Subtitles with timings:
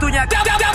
[0.00, 0.24] waktunya.
[0.24, 0.69] Dab, dab, dab.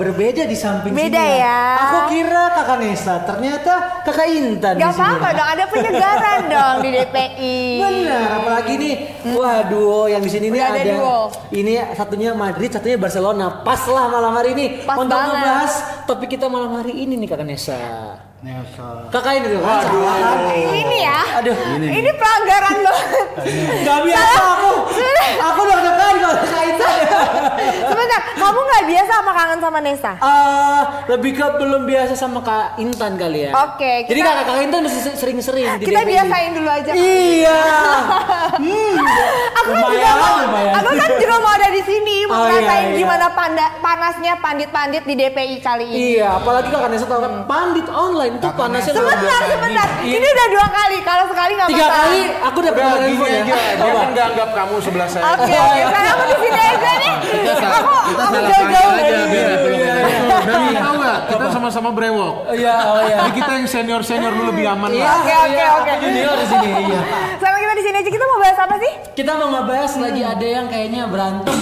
[0.00, 1.60] Berbeda di samping Beda sini ya.
[1.84, 3.72] Aku kira kakak Nesa, ternyata
[4.02, 7.60] kakak Intan di Gak apa-apa dong, ada penyegaran dong di DPI.
[7.76, 8.94] Benar, apalagi nih,
[9.30, 11.18] waduh, yang di sini nih Udah ada ada, duo.
[11.52, 13.60] ini satunya Madrid, satunya Barcelona.
[13.60, 15.36] Pas lah malam hari ini Pas untuk banget.
[15.36, 15.72] membahas
[16.08, 19.04] topik kita malam hari ini nih kakak Nesa.
[19.12, 20.00] Kakak ini tuh, waduh,
[20.72, 23.04] Ini ya, aduh, ini pelanggaran banget.
[23.84, 24.72] nggak biasa aku,
[25.36, 26.96] aku udah dekat kalau kakak Intan.
[27.82, 30.12] Sebentar, kamu nggak biasa sama kangen sama Nesa?
[30.18, 33.52] Ah, lebih ke belum biasa sama Kak Intan kali ya.
[33.62, 36.92] Oke, Jadi kita- kakak Kak Intan masih se- sering-sering di Kita biasain dulu aja.
[36.96, 37.60] Iya.
[38.56, 38.94] hmm.
[39.52, 40.72] Aku kan juga mau, lumayan.
[40.74, 42.96] aku kan juga mau ada di sini, mau Oh, iya, iya.
[42.96, 46.00] gimana panda- panasnya pandit-pandit di DPI kali ini.
[46.16, 49.50] Iya, apalagi Kak Nesa tahu kan pandit online itu panasnya luar Sebentar, biasa.
[49.50, 49.88] sebentar.
[50.00, 50.14] Iya.
[50.14, 51.98] Ini udah dua kali, kalau sekali nggak Tiga masalah.
[52.00, 53.42] kali aku udah pernah handphone ya.
[53.80, 55.22] kan nggak anggap kamu sebelah saya.
[55.32, 55.80] Oke, oke.
[55.82, 57.14] Sekarang aku di sini aja nih.
[57.60, 58.92] Aku, aku jauh-jauh.
[58.92, 60.80] aja biar Iya, iya.
[60.80, 62.34] Tahu nggak, kita sama-sama brewok.
[62.52, 63.16] Iya, oh iya.
[63.20, 65.14] Jadi kita yang senior senior dulu lebih aman Iya, lah.
[65.18, 65.92] Oke, oke, iya, oke.
[66.00, 67.00] Junior di sini, iya.
[67.36, 68.92] Sama kita di sini aja kita mau bahas apa sih?
[69.12, 71.56] Kita mau ngebahas lagi ada yang kayaknya berantem.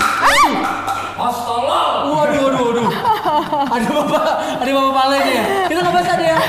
[1.19, 2.87] Waduh, waduh, waduh.
[3.75, 4.25] Ada bapak,
[4.63, 5.45] ada bapak pale nih ya.
[5.69, 6.41] Kita ngebahas ada yang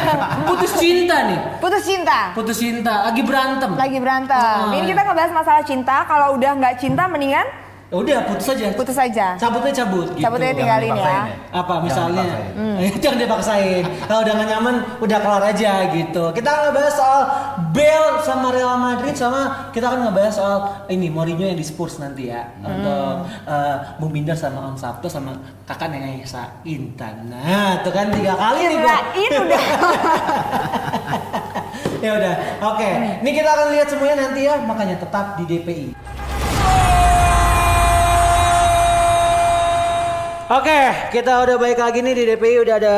[0.47, 1.39] putus cinta nih.
[1.59, 2.17] Putus cinta.
[2.37, 3.71] Putus cinta, lagi berantem.
[3.75, 4.39] Lagi berantem.
[4.39, 4.71] Ah.
[4.71, 6.05] Ini kita ngebahas masalah cinta.
[6.07, 7.45] Kalau udah nggak cinta, mendingan
[7.89, 8.69] Ya udah putus aja.
[8.77, 9.27] putus aja.
[9.33, 10.13] Cabutnya cabut.
[10.13, 10.21] Gitu.
[10.21, 11.25] Cabut aja tinggalin ya.
[11.49, 12.25] Apa misalnya?
[13.01, 13.81] Jangan dipaksain.
[14.05, 16.23] Kalau udah nggak nyaman, udah kelar aja gitu.
[16.37, 17.21] Kita ngebahas soal
[17.73, 22.29] Bale sama Real Madrid sama kita akan ngebahas soal ini Mourinho yang di Spurs nanti
[22.29, 25.33] ya untuk uh, Bung Binder sama Om Sabto sama
[25.65, 27.25] kakak nenek Sa Intan.
[27.25, 28.97] Nah, itu kan tiga kali nih gua.
[29.17, 29.63] Udah.
[32.05, 32.33] ya udah,
[32.69, 32.89] oke.
[33.25, 36.18] Ini kita akan lihat semuanya nanti ya, makanya tetap di DPI.
[40.49, 40.81] Oke,
[41.13, 42.97] kita udah baik lagi nih di DPI udah ada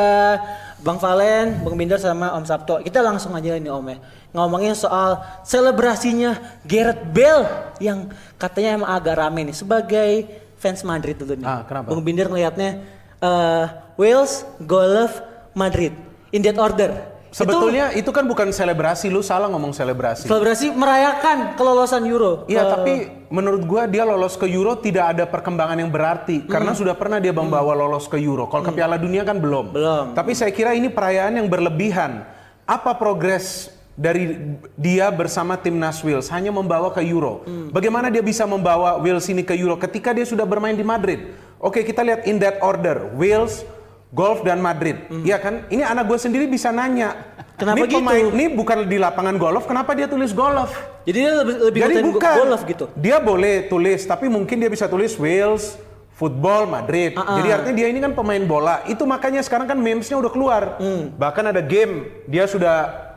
[0.80, 2.80] Bang Valen, Bang Binder sama Om Sabto.
[2.80, 3.98] Kita langsung aja nih Om ya.
[4.32, 8.08] Ngomongin soal selebrasinya Gareth Bale yang
[8.40, 10.10] katanya emang agak rame nih sebagai
[10.56, 11.44] fans Madrid dulu nih.
[11.44, 11.92] Ah, kenapa?
[11.92, 12.88] Bang Binder ngelihatnya
[13.20, 13.64] eh,
[14.00, 15.20] Wales, Golf,
[15.52, 15.92] Madrid.
[16.32, 17.04] In that order.
[17.32, 20.28] Sebetulnya itu kan bukan selebrasi, lu salah ngomong Itu selebrasi.
[20.28, 22.44] selebrasi merayakan kelolosan Euro.
[22.44, 22.92] Iya, ke- tapi
[23.32, 27.32] menurut gua dia lolos ke Euro tidak ada perkembangan yang berarti karena sudah pernah dia
[27.32, 28.52] membawa lolos ke Euro.
[28.52, 29.72] Kalau ke Piala Dunia kan belum.
[29.72, 30.04] Belum.
[30.12, 32.28] Tapi saya kira ini perayaan yang berlebihan.
[32.68, 34.36] Apa progres dari
[34.76, 37.48] dia bersama timnas Wales hanya membawa ke Euro.
[37.72, 41.32] Bagaimana dia bisa membawa Wales ini ke Euro ketika dia sudah bermain di Madrid?
[41.56, 43.08] Oke, kita lihat in that order.
[43.16, 43.62] Wales,
[44.12, 45.08] Golf dan Madrid.
[45.24, 45.64] Iya kan?
[45.72, 47.16] Ini anak gue sendiri bisa nanya.
[47.56, 47.96] Kenapa ini gitu?
[47.96, 50.68] pemain, ini bukan di lapangan golf, kenapa dia tulis golf?
[51.08, 52.34] Jadi dia lebih, lebih Jadi bukan.
[52.44, 52.84] golf gitu.
[52.92, 55.78] Dia boleh tulis, tapi mungkin dia bisa tulis Wales,
[56.12, 57.16] football, Madrid.
[57.16, 57.36] Ah, ah.
[57.40, 58.84] Jadi artinya dia ini kan pemain bola.
[58.84, 60.62] Itu makanya sekarang kan memesnya udah keluar.
[60.76, 61.14] Hmm.
[61.16, 63.08] Bahkan ada game dia sudah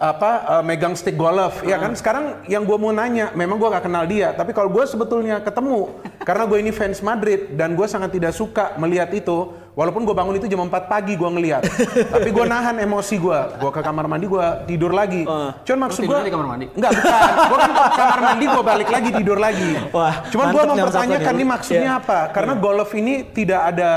[0.00, 1.84] apa eh, megang stick golf ya Ah.
[1.84, 5.42] kan sekarang yang gue mau nanya memang gue gak kenal dia tapi kalau gue sebetulnya
[5.44, 10.12] ketemu karena gue ini fans Madrid dan gue sangat tidak suka melihat itu walaupun gue
[10.12, 11.62] bangun itu jam 4 pagi gue ngelihat
[12.14, 15.56] tapi gue nahan emosi gue gue ke kamar mandi gue tidur lagi Ah.
[15.64, 16.66] cuman maksud gue di kamar mandi?
[16.70, 17.20] Enggak, bukan.
[17.42, 19.70] Gue kan ke kamar mandi gue balik lagi tidur lagi.
[19.90, 21.38] Wah, Cuman gue mempertanyakan Sabto nih.
[21.38, 22.00] nih maksudnya Iya.
[22.00, 22.18] apa?
[22.30, 23.90] Karena golf ini tidak ada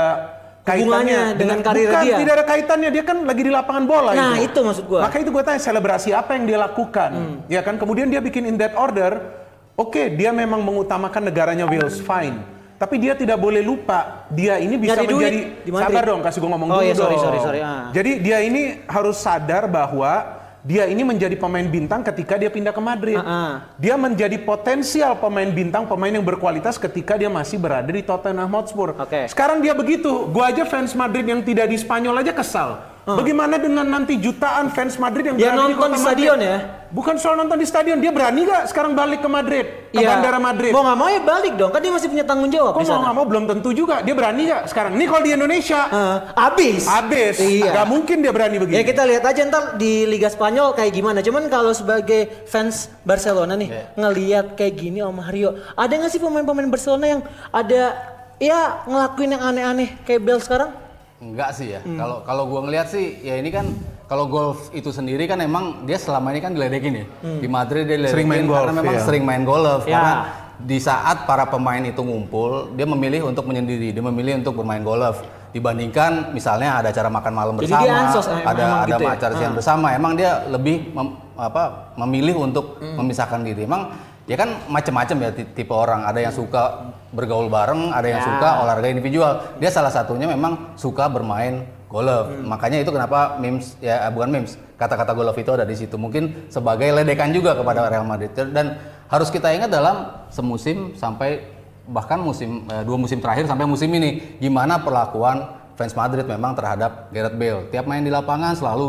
[0.62, 2.16] kaitannya dengan karir bukan, dia.
[2.16, 2.90] tidak ada kaitannya.
[2.90, 5.00] Dia kan lagi di lapangan bola Nah, itu maksud gua.
[5.04, 7.10] Maka itu gue tanya selebrasi apa yang dia lakukan?
[7.12, 7.36] Hmm.
[7.46, 7.76] Ya kan?
[7.76, 9.44] Kemudian dia bikin in that order.
[9.74, 12.40] Oke, dia memang mengutamakan negaranya Wales, fine.
[12.76, 15.86] Tapi dia tidak boleh lupa dia ini bisa Nyari duit menjadi di Madrid.
[15.88, 17.24] sabar dong kasih gue ngomong Oh, dulu iya, sorry, dong.
[17.24, 17.88] sorry, sorry, ah.
[17.88, 20.12] Jadi dia ini harus sadar bahwa
[20.60, 23.16] dia ini menjadi pemain bintang ketika dia pindah ke Madrid.
[23.16, 23.52] Ah, ah.
[23.76, 28.92] Dia menjadi potensial pemain bintang, pemain yang berkualitas ketika dia masih berada di Tottenham Hotspur.
[28.92, 29.24] Oke.
[29.24, 30.28] Sekarang dia begitu.
[30.28, 32.82] Gua aja fans Madrid yang tidak di Spanyol aja kesal.
[33.06, 36.06] Bagaimana dengan nanti jutaan fans Madrid yang Dia berada nonton kota di Madrid?
[36.26, 36.56] stadion ya?
[36.96, 40.16] Bukan soal nonton di stadion, dia berani gak sekarang balik ke Madrid, ke Iya.
[40.16, 40.72] Bandara Madrid?
[40.72, 42.90] Mau nggak mau ya balik dong, kan dia masih punya tanggung jawab Kok di mau
[42.90, 43.02] sana.
[43.04, 44.00] nggak mau belum tentu juga.
[44.00, 44.96] Dia berani gak sekarang?
[44.96, 46.88] Ini kalau di Indonesia, Eh, abis.
[46.88, 47.36] abis.
[47.36, 47.68] Iya.
[47.70, 48.80] Gak mungkin dia berani begini.
[48.80, 51.20] Ya kita lihat aja ntar di Liga Spanyol kayak gimana.
[51.20, 53.82] Cuman kalau sebagai fans Barcelona nih Iya.
[53.94, 57.20] ngelihat kayak gini Om Mario, ada nggak sih pemain-pemain Barcelona yang
[57.50, 57.92] ada
[58.36, 60.72] ya ngelakuin yang aneh-aneh kayak Bale sekarang?
[61.16, 61.80] Enggak sih ya.
[61.80, 63.64] Kalau kalau gua ngelihat sih ya ini kan
[64.04, 67.06] kalau golf itu sendiri kan emang dia selama ini kan diledekin ya.
[67.40, 69.02] Di Madrid dia diledekin Sering main golf, karena memang iya.
[69.02, 69.92] sering main golf Ya.
[69.92, 70.12] karena
[70.56, 75.20] di saat para pemain itu ngumpul, dia memilih untuk menyendiri, dia memilih untuk bermain golf
[75.52, 79.10] dibandingkan misalnya ada acara makan malam Jadi bersama, dia ansos, ada ada gitu ya?
[79.10, 79.56] acara siang Ah.
[79.56, 79.86] bersama.
[79.92, 81.62] Emang dia lebih mem- apa
[81.96, 83.00] memilih untuk Hmm.
[83.00, 83.64] memisahkan diri.
[83.64, 83.88] Emang
[84.26, 86.02] ya kan macam-macam ya ti- tipe orang.
[86.04, 88.26] Ada yang suka bergaul bareng, ada yang Ya.
[88.26, 89.32] suka olahraga individual.
[89.58, 92.26] Dia salah satunya memang suka bermain golf.
[92.28, 92.50] Hmm.
[92.50, 95.94] Makanya itu kenapa memes ya eh, bukan memes, kata-kata golf itu ada di situ.
[95.94, 98.76] Mungkin sebagai ledekan juga kepada Real Madrid dan
[99.06, 101.46] harus kita ingat dalam semusim sampai
[101.86, 107.12] bahkan musim eh, dua musim terakhir sampai musim ini gimana perlakuan fans Madrid memang terhadap
[107.14, 107.70] Gareth Bale.
[107.70, 108.84] Tiap main di lapangan selalu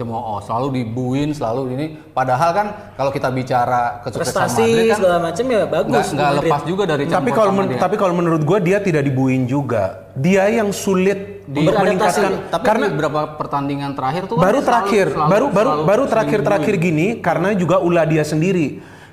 [0.00, 1.86] dicemooh, selalu dibuin, selalu ini.
[2.10, 2.66] Padahal kan
[2.96, 6.06] kalau kita bicara kesuksesan Prestasi Madrid kan segala macam ya bagus.
[6.10, 10.08] nggak lepas juga dari Tapi kalau men- tapi kalau menurut gue dia tidak dibuin juga.
[10.16, 14.62] Dia yang sulit Di- untuk meningkatkan tapi karena beberapa pertandingan terakhir tuh kan baru dia
[14.62, 16.88] selalu- terakhir selalu- baru baru selalu baru sering terakhir terakhir dibuin.
[16.88, 18.66] gini karena juga ulah dia sendiri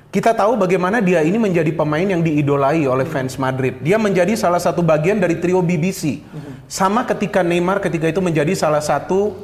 [0.08, 4.58] kita tahu bagaimana dia ini menjadi pemain yang diidolai oleh fans Madrid dia menjadi salah
[4.58, 6.22] satu bagian dari trio BBC
[6.66, 9.34] sama ketika Neymar ketika itu menjadi salah satu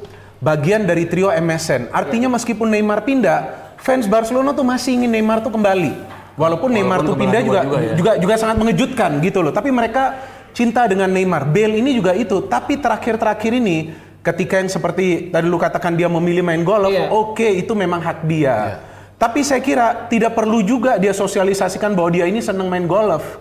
[0.45, 5.49] bagian dari trio MSN artinya meskipun Neymar pindah fans Barcelona tuh masih ingin Neymar tuh
[5.49, 5.97] kembali
[6.37, 7.95] walaupun, Neymar tuh pindah juga juga ya.
[7.97, 10.21] juga juga sangat mengejutkan gitu loh tapi mereka
[10.53, 15.61] cinta dengan Neymar Bale ini juga itu tapi terakhir-terakhir ini ketika yang seperti tadi lu
[15.61, 17.13] katakan dia memilih main golf, Iya.
[17.13, 18.81] oke itu memang hak dia.
[19.21, 23.37] Tapi saya kira tidak perlu juga dia sosialisasikan bahwa dia ini senang main golf.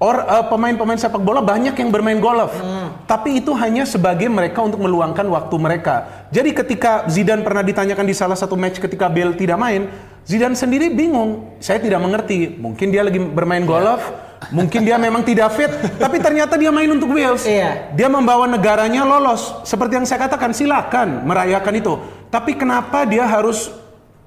[0.00, 2.56] Or eh, pemain-pemain sepak bola banyak yang bermain golf.
[3.04, 6.24] Tapi itu hanya sebagai mereka untuk meluangkan waktu mereka.
[6.32, 9.92] Jadi ketika Zidane pernah ditanyakan di salah satu match ketika Bale tidak main,
[10.24, 11.52] Zidane sendiri bingung.
[11.60, 12.48] Saya tidak mengerti.
[12.56, 14.00] Mungkin dia lagi bermain golf,
[14.48, 15.68] mungkin dia memang tidak fit,
[16.00, 17.44] tapi ternyata dia main untuk Wales.
[17.44, 17.92] Iya.
[17.92, 19.52] Dia membawa negaranya lolos.
[19.68, 21.92] Seperti yang saya katakan, silakan merayakan itu.
[22.32, 23.68] Tapi kenapa dia harus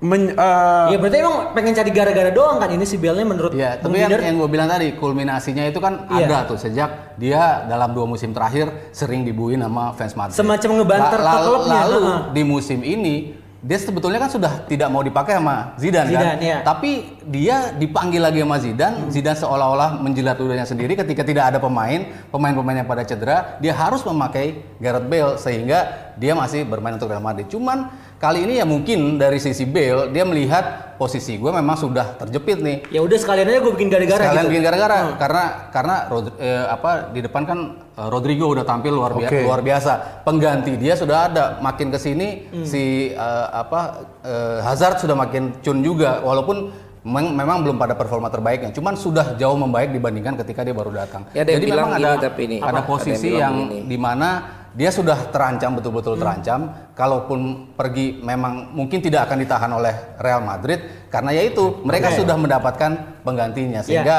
[0.03, 3.79] men, eh, Ya berarti emang pengen cari gara-gara doang kan ini si Bale-nya menurut Ya,
[3.79, 4.21] Bung tapi yang, Binder?
[4.21, 8.91] yang gue bilang tadi, kulminasinya itu kan ada tuh sejak dia dalam dua musim terakhir
[8.91, 10.35] sering dibuin sama fans Madrid.
[10.35, 13.15] Semacam ngebanter La- ke lalu, klubnya, Lalu di musim ini
[13.63, 16.35] dia sebetulnya kan sudah tidak mau dipakai sama Zidane, kan.
[16.35, 16.57] Zidane, iya.
[16.67, 16.91] Tapi
[17.23, 22.83] dia dipanggil lagi sama Zidane, Zidane seolah-olah menjilat ludahnya sendiri ketika tidak ada pemain, pemain-pemain
[22.83, 27.47] yang pada cedera, dia harus memakai Gareth Bale sehingga dia masih bermain untuk Real Madrid.
[27.47, 27.87] Cuman
[28.23, 32.77] kali ini ya mungkin dari sisi Bale dia melihat posisi gue memang sudah terjepit nih.
[32.87, 34.51] Ya udah sekalian aja gue bikin gara-gara Sekalian gitu.
[34.55, 37.59] bikin gara-gara karena karena Rod- eh, apa di depan kan
[37.91, 39.43] eh, Rodrigo udah tampil luar biasa Oke.
[39.43, 39.91] luar biasa.
[40.23, 41.45] Pengganti dia sudah ada.
[41.59, 42.63] Makin ke sini Hmm.
[42.63, 43.81] si eh, apa
[44.23, 46.71] eh, Hazard sudah makin cun juga walaupun
[47.03, 48.71] mem- memang belum pada performa terbaiknya.
[48.71, 51.27] Cuman sudah jauh membaik dibandingkan ketika dia baru datang.
[51.35, 52.57] Ya, ada Jadi memang ada tapi ini.
[52.63, 52.87] ada Apa?
[52.87, 53.79] posisi Ada yang yang, bilang gini.
[53.83, 54.29] di mana
[54.73, 56.21] dia sudah terancam betul-betul Hmm.
[56.25, 56.59] terancam.
[56.93, 62.21] Kalaupun pergi memang mungkin tidak akan ditahan oleh Real Madrid karena yaitu mereka Oke.
[62.21, 62.91] sudah mendapatkan
[63.21, 63.87] penggantinya Iya.
[63.87, 64.17] sehingga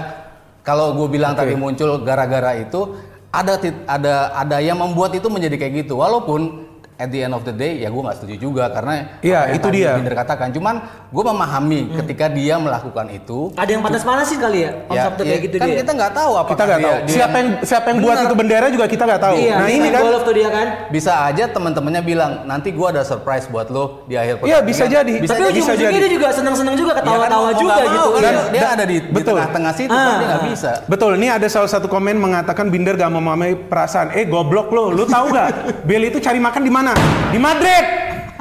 [0.63, 2.97] kalau gue bilang tadi muncul gara-gara itu
[3.35, 6.64] ada ada ada yang membuat itu menjadi kayak gitu walaupun
[6.95, 9.67] at the end of the day ya gue nggak setuju juga karena Iya, yang itu
[9.69, 9.91] dia.
[9.95, 10.75] Binder katakan cuman
[11.09, 15.67] gue memahami ketika dia melakukan itu Ada yang panas-panasin kali ya konsep kayak gitu kan
[15.67, 15.77] dia.
[15.81, 16.97] kita nggak tahu apa kita nggak tahu.
[17.09, 19.37] siapa yang siapa yang buat itu bendera juga kita nggak tahu.
[19.37, 20.67] Iya, nah bisa ini kan tuh dia kan.
[20.89, 25.15] bisa aja teman-temannya bilang nanti gua ada surprise buat lo di akhir Iya, bisa jadi.
[25.17, 26.05] bisa Tapi jadi, bisa ujung-ujungnya jadi.
[26.05, 28.09] dia juga seneng-seneng juga Ya kan, ketawa-tawa mau juga gitu.
[28.15, 28.43] kan Iya.
[28.53, 29.35] dia ada di, di betul.
[29.35, 29.99] tengah-tengah situ Ah.
[30.01, 34.13] kan dia nggak bisa Betul, ini ada salah satu komen mengatakan Binder gak memahami perasaan.
[34.13, 35.49] Eh goblok lo, lu tahu gak?
[35.89, 36.84] Bale itu cari makan di mana?
[37.31, 37.85] Di Madrid.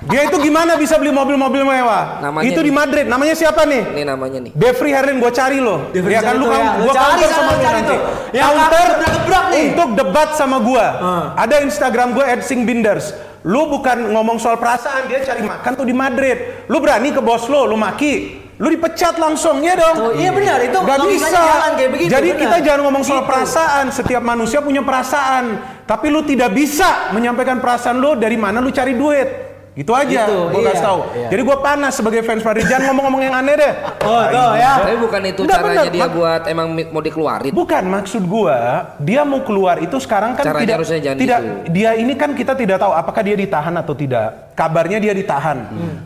[0.04, 2.20] Dia itu gimana bisa beli mobil-mobil mewah?
[2.20, 2.68] Namanya itu nih.
[2.68, 3.06] di Madrid.
[3.08, 3.96] Namanya siapa nih?
[3.96, 4.52] Ini namanya nih.
[4.52, 5.88] Devri Herlin gue cari lo.
[5.96, 6.72] Devri ya kan lu kan ya.
[6.84, 7.96] Gua cari sama lu nanti.
[8.36, 8.88] Yang Counter
[9.48, 9.64] nih.
[9.72, 10.86] untuk debat sama gua.
[11.00, 11.26] Ah.
[11.40, 13.16] Ada Instagram gue @singbinders.
[13.44, 16.68] Lu bukan ngomong soal perasaan, dia cari makan tuh di Madrid.
[16.68, 18.44] Lu berani ke bos lo, lu maki.
[18.56, 19.96] Lu dipecat langsung, ya dong.
[20.00, 21.42] Oh, iya benar, itu Gak logikanya bisa.
[21.42, 22.40] jalan kayak begitu, Jadi benar.
[22.40, 23.30] kita jangan ngomong soal Gitu.
[23.34, 23.86] perasaan.
[23.90, 25.44] Setiap manusia punya perasaan.
[25.84, 29.54] Tapi lu tidak bisa menyampaikan perasaan lu dari mana lu cari duit.
[29.74, 30.70] Gitu aja, Gitu, gue iya.
[30.70, 31.00] kasih tahu.
[31.34, 32.70] Jadi gue panas sebagai fans Madrid.
[32.70, 33.74] Jangan ngomong-ngomong yang aneh deh.
[34.06, 34.84] Oh, tuh ya.
[34.84, 35.96] Tapi bukan itu Enggak, caranya bener.
[35.96, 37.52] dia buat emang mau dikeluarin.
[37.56, 38.60] Bukan maksud gua,
[39.02, 41.56] dia mau keluar itu sekarang kan Caranya tidak harusnya jangan tidak gitu.
[41.72, 44.54] dia ini kan kita tidak tahu apakah dia ditahan atau tidak.
[44.54, 45.58] Kabarnya dia ditahan.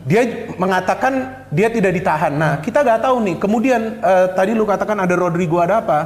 [0.07, 0.21] Dia
[0.55, 1.13] mengatakan
[1.51, 2.31] dia tidak ditahan.
[2.37, 3.35] Nah, kita nggak tahu nih.
[3.35, 5.99] Kemudian eh, tadi lu katakan ada Rodrigo ada apa?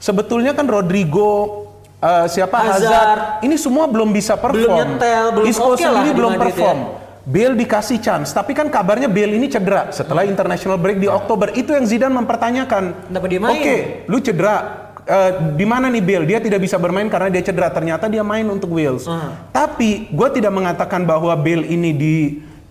[0.00, 1.68] Sebetulnya kan Rodrigo
[2.02, 2.82] eh, siapa Hazard.
[2.82, 3.20] Hazard.
[3.46, 4.76] ini semua belum bisa perform.
[4.78, 6.78] nyetel, belum Isco oke lah sendiri di belum perform.
[6.82, 7.00] ya.
[7.22, 11.54] Bale dikasih chance, tapi kan kabarnya Bale ini cedera setelah international break di Oktober.
[11.54, 13.06] Itu yang Zidane mempertanyakan.
[13.06, 13.62] Kenapa dia main?
[13.62, 13.76] Oke,
[14.10, 14.56] lu cedera.
[15.02, 16.26] Eh, di mana nih Bale?
[16.26, 17.70] Dia tidak bisa bermain karena dia cedera.
[17.70, 19.06] Ternyata dia main untuk Wales.
[19.06, 19.38] Ah.
[19.54, 22.14] Tapi gue tidak mengatakan bahwa Bale ini di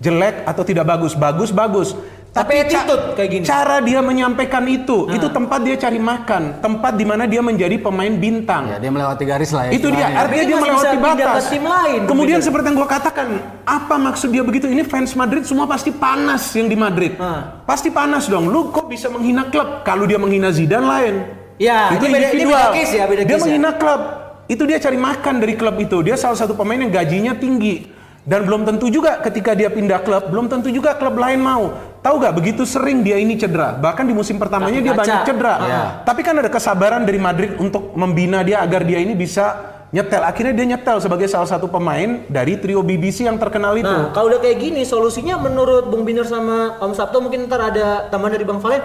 [0.03, 1.15] jelek atau tidak bagus.
[1.15, 1.95] Bagus, bagus.
[2.31, 3.43] Tapi ca- attitude kayak gini.
[3.43, 8.07] Cara dia menyampaikan itu, itu tempat dia cari makan, tempat di mana dia menjadi pemain
[8.09, 8.71] bintang.
[8.71, 9.71] Ya, dia melewati garis lah ya.
[9.73, 12.47] itu dia artinya Tapi dia melewati batas tim lain, kemudian begitu.
[12.47, 13.27] seperti yang gua katakan
[13.61, 17.59] apa maksud dia begitu ini fans Madrid semua pasti panas yang di Madrid Ah.
[17.61, 21.15] pasti panas dong lu kok bisa menghina klub kalau dia menghina Zidane lain
[21.57, 23.45] Ya, itu ini beda- ini individual beda case ya, beda dia case ya.
[23.45, 24.01] menghina klub
[24.47, 28.41] itu dia cari makan dari klub itu dia salah satu pemain yang gajinya tinggi dan
[28.41, 32.33] belum tentu juga ketika dia pindah klub belum tentu juga klub lain mau tahu gak
[32.33, 35.01] begitu sering dia ini cedera bahkan di musim pertamanya Kaki dia kaca.
[35.01, 35.81] banyak cedera Iya.
[36.03, 40.23] tapi kan ada kesabaran dari Madrid untuk membina dia agar dia ini bisa nyetel.
[40.23, 43.83] Akhirnya dia nyetel sebagai salah satu pemain dari trio BBC yang terkenal itu.
[43.83, 48.07] Nah, kalau udah kayak gini, solusinya menurut Bung Binder sama Om Sabto mungkin ntar ada
[48.07, 48.79] tambahan dari Bang Valen.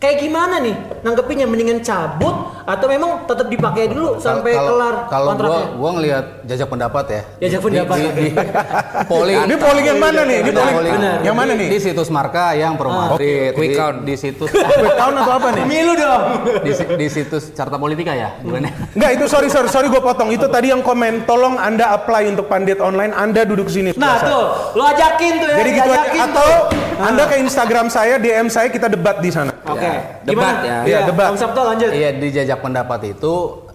[0.00, 0.72] Kayak gimana nih
[1.04, 1.44] nanggepinnya?
[1.44, 2.32] Mendingan cabut
[2.64, 5.64] atau memang tetap dipakai dulu sampai Kalau- kelar Kalau gua kontraknya?
[5.76, 7.20] gua ngelihat jajak pendapat ya.
[7.38, 8.28] Jajak pendapat, Di, di, di
[9.12, 9.38] polling.
[9.44, 10.38] Ini polling yang mana nih?
[10.40, 11.16] Ini Benar, polling benar.
[11.20, 11.68] yang mana Di- nih?
[11.68, 13.52] Di situs Marka yang pro Madrid.
[13.52, 13.96] quick di, count.
[14.00, 14.48] Di situs
[14.80, 15.62] Quick count atau apa nih?
[15.68, 16.22] Pemilu dong.
[16.64, 18.72] di, di situs Carta Politika ya, gimana?
[18.96, 20.32] Enggak, itu sorry sorry sorry gue potong.
[20.32, 21.28] Itu tadi yang komen.
[21.28, 23.12] Tolong Anda apply untuk pandit online.
[23.12, 23.92] Anda duduk sini.
[23.94, 25.56] Nah tuh, lo ajakin tuh ya.
[25.60, 26.08] Jadi gitu aja.
[26.24, 26.80] Atau tuh.
[27.00, 29.52] Anda ke Instagram saya, DM saya, kita debat di sana.
[29.66, 29.89] Oke.
[30.24, 30.68] Debat Gimana?
[30.68, 30.78] ya.
[30.86, 31.26] Iya, debat.
[31.32, 31.90] Om Sabto lanjut.
[31.90, 33.34] Iya di jajak pendapat itu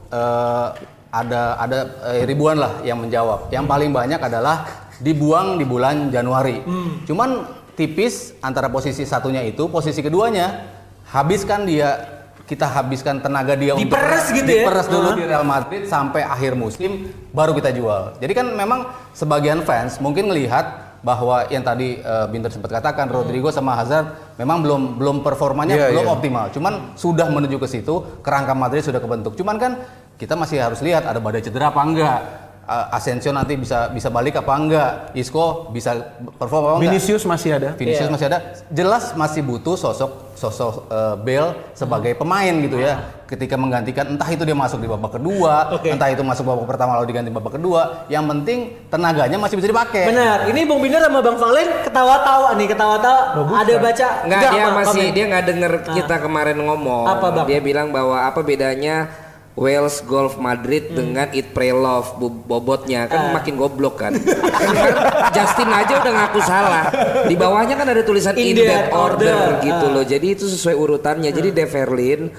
[0.09, 0.67] eh,
[1.09, 1.77] ada ada
[2.11, 3.47] eh, ribuan lah yang menjawab.
[3.51, 6.63] Yang paling banyak adalah dibuang di bulan Januari.
[7.07, 7.43] Cuman
[7.75, 10.71] tipis antara posisi satunya itu, posisi keduanya
[11.11, 14.69] habiskan dia kita habiskan tenaga dia untuk Diperes gitu ya?
[14.69, 15.17] diperes dulu Hah?
[15.17, 18.21] di Real Madrid sampai akhir musim baru kita jual.
[18.21, 18.85] Jadi kan memang
[19.17, 24.65] sebagian fans mungkin melihat bahwa yang tadi eh, Binter sempat katakan Rodrigo sama Hazard memang
[24.65, 26.13] belum belum performanya Iya, belum iya.
[26.17, 26.45] optimal.
[26.49, 29.37] Cuman sudah menuju ke situ, kerangka Madrid sudah kebentuk.
[29.37, 29.71] Cuman kan
[30.17, 32.19] kita masih harus lihat ada badai cedera apa enggak.
[32.65, 34.91] Uh, Asensio nanti bisa bisa balik apa enggak.
[35.13, 36.97] Isco bisa perform apa enggak.
[36.97, 37.77] Vinicius masih ada.
[37.77, 38.13] Vinicius Iya.
[38.17, 38.39] masih ada.
[38.73, 43.21] Jelas masih butuh sosok sosok uh, Bale sebagai pemain gitu ya.
[43.25, 45.93] Ketika menggantikan entah itu dia masuk di babak kedua, Oke.
[45.93, 50.09] entah itu masuk babak pertama lalu diganti babak kedua, yang penting tenaganya masih bisa dipakai.
[50.09, 50.45] Benar.
[50.49, 53.21] Ini Bung Binder sama Bang Valen ketawa-tawa nih, ketawa-tawa.
[53.61, 55.15] Ada baca Enggak, dia apa, masih komen?
[55.17, 57.05] dia nggak denger kita kemarin ngomong.
[57.09, 57.45] Apa, Bang?
[57.45, 59.09] Dia bilang bahwa apa bedanya
[59.55, 64.11] Wales Golf Madrid dengan Eat Pray Love bu- bobotnya kan makin goblok kan.
[64.11, 64.83] Kan
[65.31, 66.83] Justin aja udah ngaku salah.
[67.23, 70.03] Di bawahnya kan ada tulisan in, that order, gitu loh.
[70.03, 71.31] Jadi itu sesuai urutannya.
[71.31, 72.35] Jadi De Verlin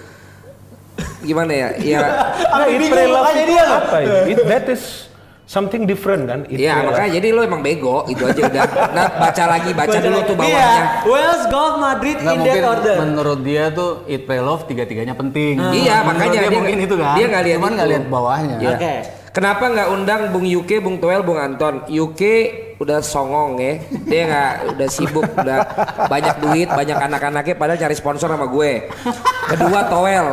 [1.21, 1.69] gimana ya?
[1.81, 2.01] Ya
[2.53, 3.97] Aku It pray love itu dia apa?
[4.29, 5.09] It- that is
[5.47, 6.43] something different kan?
[6.47, 8.63] It Ya makanya jadi lo emang bego itu aja udah.
[8.93, 10.83] Nah baca lagi baca dulu tuh Iya, bawahnya.
[11.03, 12.97] Wales Golf Madrid Nggak in mungkin that order.
[13.01, 15.57] menurut dia tuh eat pray love tiga-tiganya penting.
[15.57, 17.15] Iya, Menurut makanya dia, dia mungkin itu kan.
[17.15, 17.77] dia nggak lihat Cuman itu.
[17.79, 18.57] nggak lihat bawahnya.
[18.59, 18.71] Iya.
[18.75, 18.95] Oke.
[19.31, 21.85] Kenapa nggak undang Bung Yuke, Bung Toel, Bung Anton?
[21.87, 22.35] Yuke
[22.77, 23.73] udah songong ya,
[24.03, 25.59] dia nggak udah sibuk, udah
[26.09, 28.89] banyak duit, banyak anak-anaknya, padahal cari sponsor sama gue.
[29.47, 30.27] Kedua Toel,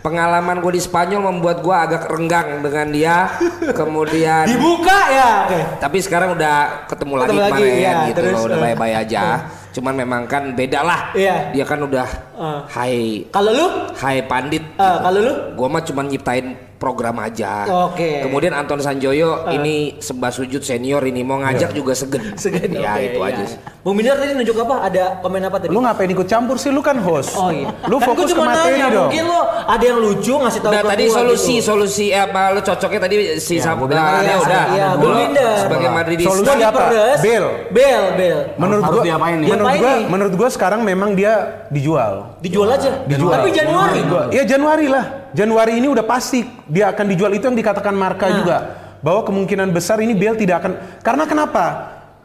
[0.00, 3.16] pengalaman gue di Spanyol membuat gue agak renggang dengan dia.
[3.78, 5.30] Kemudian, Dibuka ya.
[5.46, 5.58] Oke.
[5.78, 8.62] tapi sekarang udah ketemu lagi Ketemu lagi, kemarin iya, gitu terus, loh, udah eh.
[8.72, 9.22] bye-bye aja.
[9.70, 11.00] Cuman memang kan beda lah.
[11.14, 11.36] Iya.
[11.52, 12.08] Dia kan udah
[12.40, 12.60] Eh.
[12.72, 13.66] high, Kalau lu?
[13.94, 14.64] high pandit.
[14.64, 15.34] Eh, kalau lu?
[15.54, 17.68] Gue mah cuma nyiptain program aja.
[17.92, 18.24] Oke.
[18.24, 22.32] Kemudian Anton Sanjoyo ini sembah sujud senior ini mau ngajak juga segen.
[22.40, 22.72] Segen.
[22.72, 23.28] Ya oke, itu iya.
[23.36, 23.44] aja.
[23.44, 23.58] sih.
[23.84, 24.88] Bung Binder tadi nunjuk apa?
[24.88, 25.70] Ada komen apa tadi?
[25.76, 26.72] Lu ngapain ikut campur sih?
[26.72, 27.36] Lu kan host.
[27.36, 27.68] Oh iya.
[27.84, 29.12] Lu Kan fokus ke materi nanya, dong.
[29.12, 31.68] Mungkin lo ada yang lucu ngasih tahu ke tadi gua solusi gitu.
[31.68, 34.64] solusi eh, apa lu cocoknya tadi si Ya, Sam gua bilang ah, iya, ya udah.
[34.72, 36.82] iya, Bung sebagai Madridista Solusi apa?
[37.20, 37.44] Bel.
[37.68, 38.38] Bel, bel.
[38.56, 42.29] Menurut gua, diapain menurut gua, menurut gua sekarang memang dia dijual.
[42.40, 43.04] Dijual aja.
[43.04, 43.32] Dijual.
[43.36, 44.00] Tapi Januari.
[44.32, 45.04] Iya Januari lah.
[45.30, 48.36] Januari ini udah pasti dia akan dijual itu yang dikatakan Marka Nah.
[48.40, 48.56] juga
[49.04, 50.72] bahwa kemungkinan besar ini Bale tidak akan
[51.04, 51.64] karena kenapa?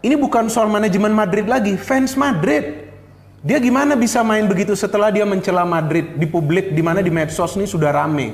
[0.02, 2.86] Ini bukan soal manajemen Madrid lagi, fans Madrid.
[3.46, 7.54] Dia gimana bisa main begitu setelah dia mencela Madrid di publik di mana di medsos
[7.58, 8.34] ini sudah rame.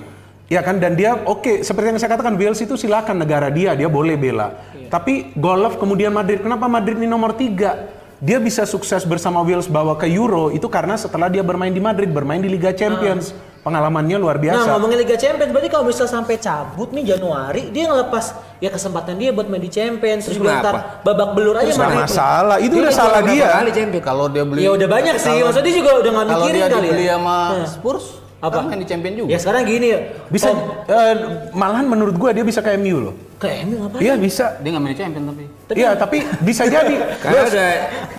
[0.52, 3.88] Ya kan dan dia oke seperti yang saya katakan Wales itu silakan negara dia dia
[3.88, 4.52] boleh bela.
[4.92, 7.88] Tapi golf kemudian Madrid kenapa Madrid ini nomor tiga?
[8.22, 12.06] Dia bisa sukses bersama Wales bawa ke Euro itu karena setelah dia bermain di Madrid
[12.08, 14.70] bermain di Liga Champions pengalamannya luar Nah biasa.
[14.72, 18.26] ngomongin Liga Champions, berarti kalau misal sampai cabut nih Januari, dia ngelepas
[18.58, 21.98] ya kesempatan dia buat main di Champions, terus Terus ntar babak belur aja Madrid.
[22.00, 23.48] masalah, itu udah Ini salah berapa dia.
[23.52, 23.70] kali?
[24.00, 26.58] Kalau dia beli Ya udah banyak sih, kalau- maksudnya dia juga udah nggak Kalau mikirin
[26.58, 27.14] dia kali dibeli ya.
[27.18, 27.68] sama Nah.
[27.68, 28.06] Spurs,
[28.42, 28.74] Apa?
[28.74, 29.30] kan di champion juga.
[29.30, 29.94] Ya sekarang gini,
[30.34, 30.58] Bisa Om,
[30.90, 31.16] eh,
[31.54, 33.16] malahan menurut gua dia bisa kayak MU loh.
[33.42, 34.02] ke MU ngapain?
[34.06, 34.46] Iya bisa.
[34.62, 35.44] Dia nggak main champion tapi.
[35.74, 36.96] Iya tapi bisa jadi.
[37.26, 37.70] Karena udah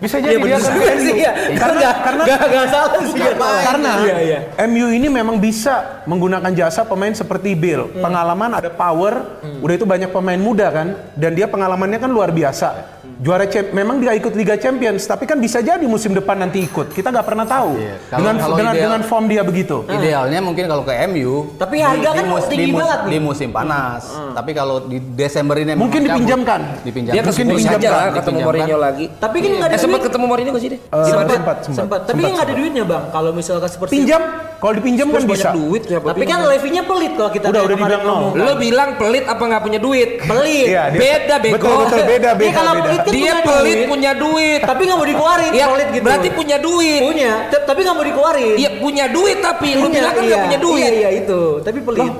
[0.03, 1.33] bisa Iya jadi dia ke sih ya.
[1.59, 3.15] Karena karena nggak nggak salah sih.
[3.39, 4.39] karena Iya iya.
[4.67, 7.87] MU ini memang bisa menggunakan jasa pemain seperti Bill.
[8.03, 13.02] Pengalaman ada power, udah itu banyak pemain muda kan, dan dia pengalamannya kan luar biasa.
[13.23, 16.91] Juara Champ- memang dia ikut Liga Champions, tapi kan bisa jadi musim depan nanti ikut.
[16.91, 17.95] Kita nggak pernah tahu Iya.
[18.03, 19.77] Kalau- dengan kalau dengan ideal- dengan form dia begitu.
[19.87, 21.55] Idealnya mungkin kalau ke MU.
[21.55, 23.09] Tapi harga kan tinggi di, mus- banget nih.
[23.09, 24.03] di musim panas.
[24.33, 26.11] Tapi kalau di Desember ini Mungkin cabut.
[26.13, 26.61] dipinjamkan.
[26.83, 27.15] Dipinjamkan.
[27.15, 28.39] Dia Mungkin dipinjamkan, aja lah ketemu.
[28.43, 29.05] Mourinho lagi.
[29.15, 30.07] Tapi kan nggak ada Eh sempat duit.
[30.09, 30.81] ketemu Mourinho gak sih deh?
[30.83, 32.01] Eh, Di sempat, sempat, Sempat.
[32.05, 33.05] Tapi nggak ada duitnya bang.
[33.09, 33.91] Kalau misal ke Spurs.
[33.93, 34.23] Pinjam,
[34.59, 35.31] kalau dipinjam kan bisa.
[35.49, 36.39] banyak duit Tapi kan?
[36.43, 38.23] Levinya pelit kalau kita Udah, udah dibilang nol.
[38.35, 40.09] Lo bilang pelit apa nggak punya duit?
[40.21, 40.67] pelit.
[40.69, 41.55] Iya, Beda bego.
[41.55, 42.85] Betul, betul, beda, Dia beda, kalau beda.
[42.85, 44.61] pelit kan Dia punya pelit duit, punya duit.
[44.65, 45.53] tapi nggak mau dikeluarin.
[45.53, 46.05] Ya, pelit gitu.
[46.09, 47.01] berarti punya duit.
[47.05, 48.55] punya, tapi nggak mau dikeluarin.
[48.57, 50.41] Iya punya duit tapi lu Punya, bilang kan iya.
[50.49, 50.83] punya duit.
[50.83, 51.41] Iya, iya itu.
[51.61, 52.13] Tapi pelit.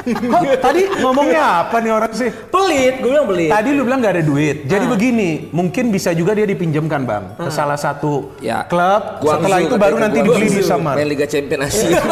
[0.00, 2.30] Kok tadi ngomongnya apa nih orang sih?
[2.48, 3.48] pelit, gue bilang pelit.
[3.48, 4.56] Tadi lu bilang nggak ada duit.
[4.64, 4.90] Jadi Ah.
[4.90, 8.62] begini, mungkin bisa juga dia dipinjamkan bang ke salah satu Ya.
[8.64, 9.18] klub.
[9.18, 10.38] Guangzhou Setelah itu baru nanti Guangzhou.
[10.40, 10.94] dibeli di summer.
[10.94, 11.98] Main Liga Champion Asia.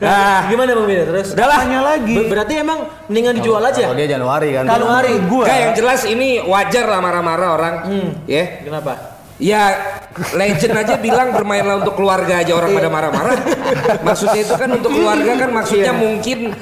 [0.00, 1.04] Nah, gimana bang Bida?
[1.06, 1.28] Terus?
[1.30, 1.58] Udah lah.
[1.60, 2.16] Tanya lagi.
[2.16, 3.84] Ber- berarti emang mendingan dijual aja.
[3.84, 4.64] Kalau dia Januari kan.
[4.64, 5.12] Kalau Januari.
[5.28, 7.74] gua, Kayak yang jelas ini wajar lah marah-marah orang.
[8.24, 8.64] Ya.
[8.64, 9.19] Kenapa?
[9.40, 9.96] Ya
[10.36, 13.36] legend aja bilang bermainlah untuk keluarga aja orang pada marah-marah.
[14.04, 16.52] Maksudnya itu kan untuk keluarga kan maksudnya mungkin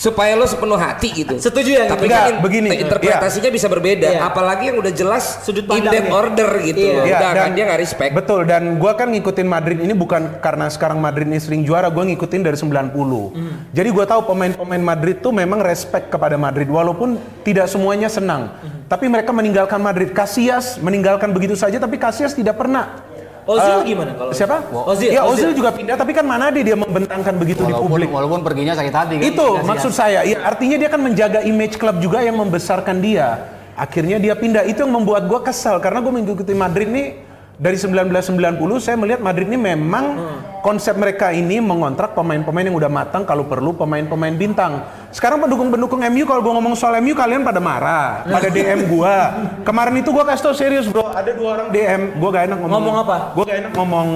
[0.00, 1.36] supaya lo sepenuh hati gitu.
[1.36, 2.16] Setuju ya, Tapi gitu.
[2.16, 2.68] kan begini.
[2.72, 4.08] interpretasinya bisa berbeda.
[4.16, 4.32] Iya.
[4.32, 6.80] Apalagi yang udah jelas Sudut depth order gitu.
[6.80, 6.96] Iya.
[6.96, 7.04] loh.
[7.04, 8.12] Ya, Udah dan- kan dia nggak respect.
[8.16, 12.08] Betul dan gua kan ngikutin Madrid ini bukan karena sekarang Madrid ini sering juara, gua
[12.08, 13.28] ngikutin dari 90.
[13.36, 13.68] Hmm.
[13.76, 18.56] Jadi gua tahu pemain-pemain Madrid tuh memang respect kepada Madrid walaupun tidak semuanya senang.
[18.56, 18.88] Hmm.
[18.88, 20.16] Tapi mereka meninggalkan Madrid.
[20.16, 23.04] Casillas meninggalkan begitu saja tapi Casillas tidak pernah
[23.48, 24.56] Ozil Eh, gimana kalau Siapa?
[24.68, 25.48] Ozil, Ya Ozil.
[25.48, 28.08] Ozil juga pindah tapi kan mana dia dia membentangkan begitu di Walaupun, publik.
[28.12, 29.24] walaupun perginya sakit hati kan.
[29.24, 29.66] Itu Kasihan.
[29.66, 30.20] maksud saya.
[30.28, 33.48] Ya, artinya dia kan menjaga image klub juga yang membesarkan dia.
[33.74, 34.68] Akhirnya dia pindah.
[34.68, 37.29] Itu yang membuat gua kesal karena gue mengikuti Madrid nih
[37.60, 40.16] dari 1990 saya melihat Madrid ini memang
[40.64, 44.80] konsep mereka ini mengontrak pemain-pemain yang udah matang kalau perlu pemain-pemain bintang.
[45.12, 49.36] Sekarang pendukung-pendukung MU kalau gua ngomong soal MU kalian pada marah, pada DM gua.
[49.60, 52.80] Kemarin itu gua kasih tau serius bro, ada dua orang DM, gua gak enak ngomong.
[52.80, 53.16] Ngomong apa?
[53.36, 54.08] Gua gak enak ngomong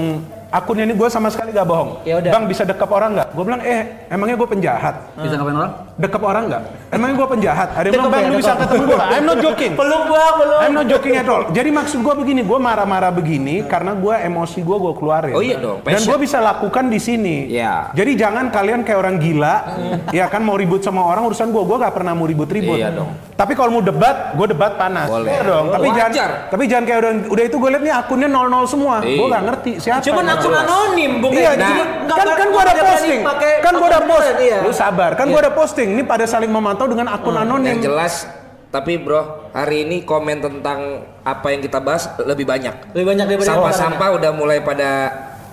[0.55, 2.01] akunnya ini gua sama sekali gak bohong.
[2.09, 2.31] Ya udah.
[2.33, 3.29] Bang bisa dekap orang nggak?
[3.37, 4.95] Gue bilang eh emangnya gue penjahat.
[5.21, 5.73] Bisa ngapain orang?
[5.95, 6.63] Dekap orang nggak?
[6.91, 7.69] Emangnya gue penjahat?
[7.71, 8.99] Ada yang bilang bang lu bisa dekap." ketemu gue?
[8.99, 9.73] I'm not joking.
[9.81, 10.59] Peluk gua, peluk.
[10.59, 11.43] I'm not joking at all.
[11.51, 15.35] Jadi maksud gue begini, gue marah-marah begini karena gue emosi gue gue keluarin.
[15.35, 17.47] Oh iya dong, Dan gue bisa lakukan di sini.
[17.47, 17.95] Iya.
[17.95, 19.55] Jadi jangan kalian kayak orang gila,
[20.11, 22.75] ya kan mau ribut sama orang urusan gue, gue gak pernah mau ribut-ribut.
[22.75, 23.11] Iya dong.
[23.35, 25.07] Tapi kalau mau debat, gue debat panas.
[25.07, 25.31] Boleh.
[25.31, 25.67] Iya dong.
[25.71, 26.11] Tapi Wajar.
[26.11, 28.95] jangan, tapi jangan kayak udah, udah itu gue lihat nih akunnya 00 semua.
[29.03, 29.31] Gue Iya.
[29.31, 30.03] gak ngerti siapa.
[30.03, 31.33] Cuman akun anonim, Bung.
[31.35, 33.21] Iya, Nah, kan kan gua ada posting.
[33.65, 34.29] Kan gua ada post.
[34.39, 34.59] iya.
[34.61, 35.84] Lu sabar, kan gua ada posting.
[35.87, 37.69] Ini pada saling memantau dengan akun anonim.
[37.69, 38.15] Yang jelas
[38.69, 42.91] tapi bro hari ini komen tentang apa yang kita bahas lebih banyak.
[42.91, 44.91] Lebih banyak daripada Sampah-sampah udah mulai pada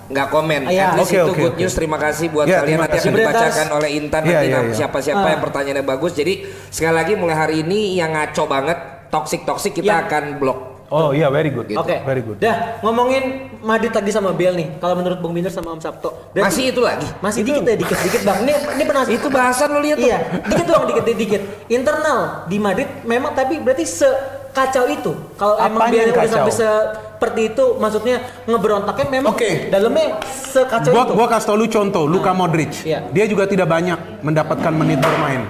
[0.08, 0.60] nggak komen.
[0.66, 0.92] Iya.
[0.92, 1.60] At least Oke, itu oke, good oke.
[1.62, 1.74] news.
[1.74, 3.08] Terima kasih buat Ya, kalian nanti kasih.
[3.08, 4.74] akan dibacakan oleh Intan Iya, nanti nam- iya.
[4.74, 5.30] siapa-siapa Ah.
[5.30, 6.12] yang pertanyaannya bagus.
[6.12, 6.34] Jadi
[6.68, 10.02] sekali lagi mulai hari ini yang ngaco banget, toxic toxic kita Ya.
[10.04, 10.71] akan blok.
[10.92, 11.72] Oh iya, very good.
[11.72, 12.04] Oke.
[12.04, 12.36] Very good.
[12.36, 14.76] Dah, ngomongin Madrid tadi sama Bel nih.
[14.76, 16.12] Kalau menurut Bung Binder sama Om Sabto.
[16.30, 17.08] Berarti- Masih itu lagi.
[17.24, 18.38] Masih dikit ya, dikit-dikit Bang.
[18.44, 20.04] Ini ini pernah Itu bahasan lo lihat tuh.
[20.04, 21.42] Iya, dikit doang, dikit dikit.
[21.66, 25.16] Internal di Madrid memang tapi berarti sekacau itu.
[25.34, 26.36] Kalau emang yang udah kacau?
[26.44, 29.72] sampai seperti itu, maksudnya ngeberontaknya memang Oke.
[29.72, 31.12] dalamnya sekacau Gua itu.
[31.16, 32.84] gua kasih tau lu contoh, Luka Modric.
[32.84, 33.08] Iya.
[33.08, 35.48] Dia juga tidak banyak mendapatkan menit bermain.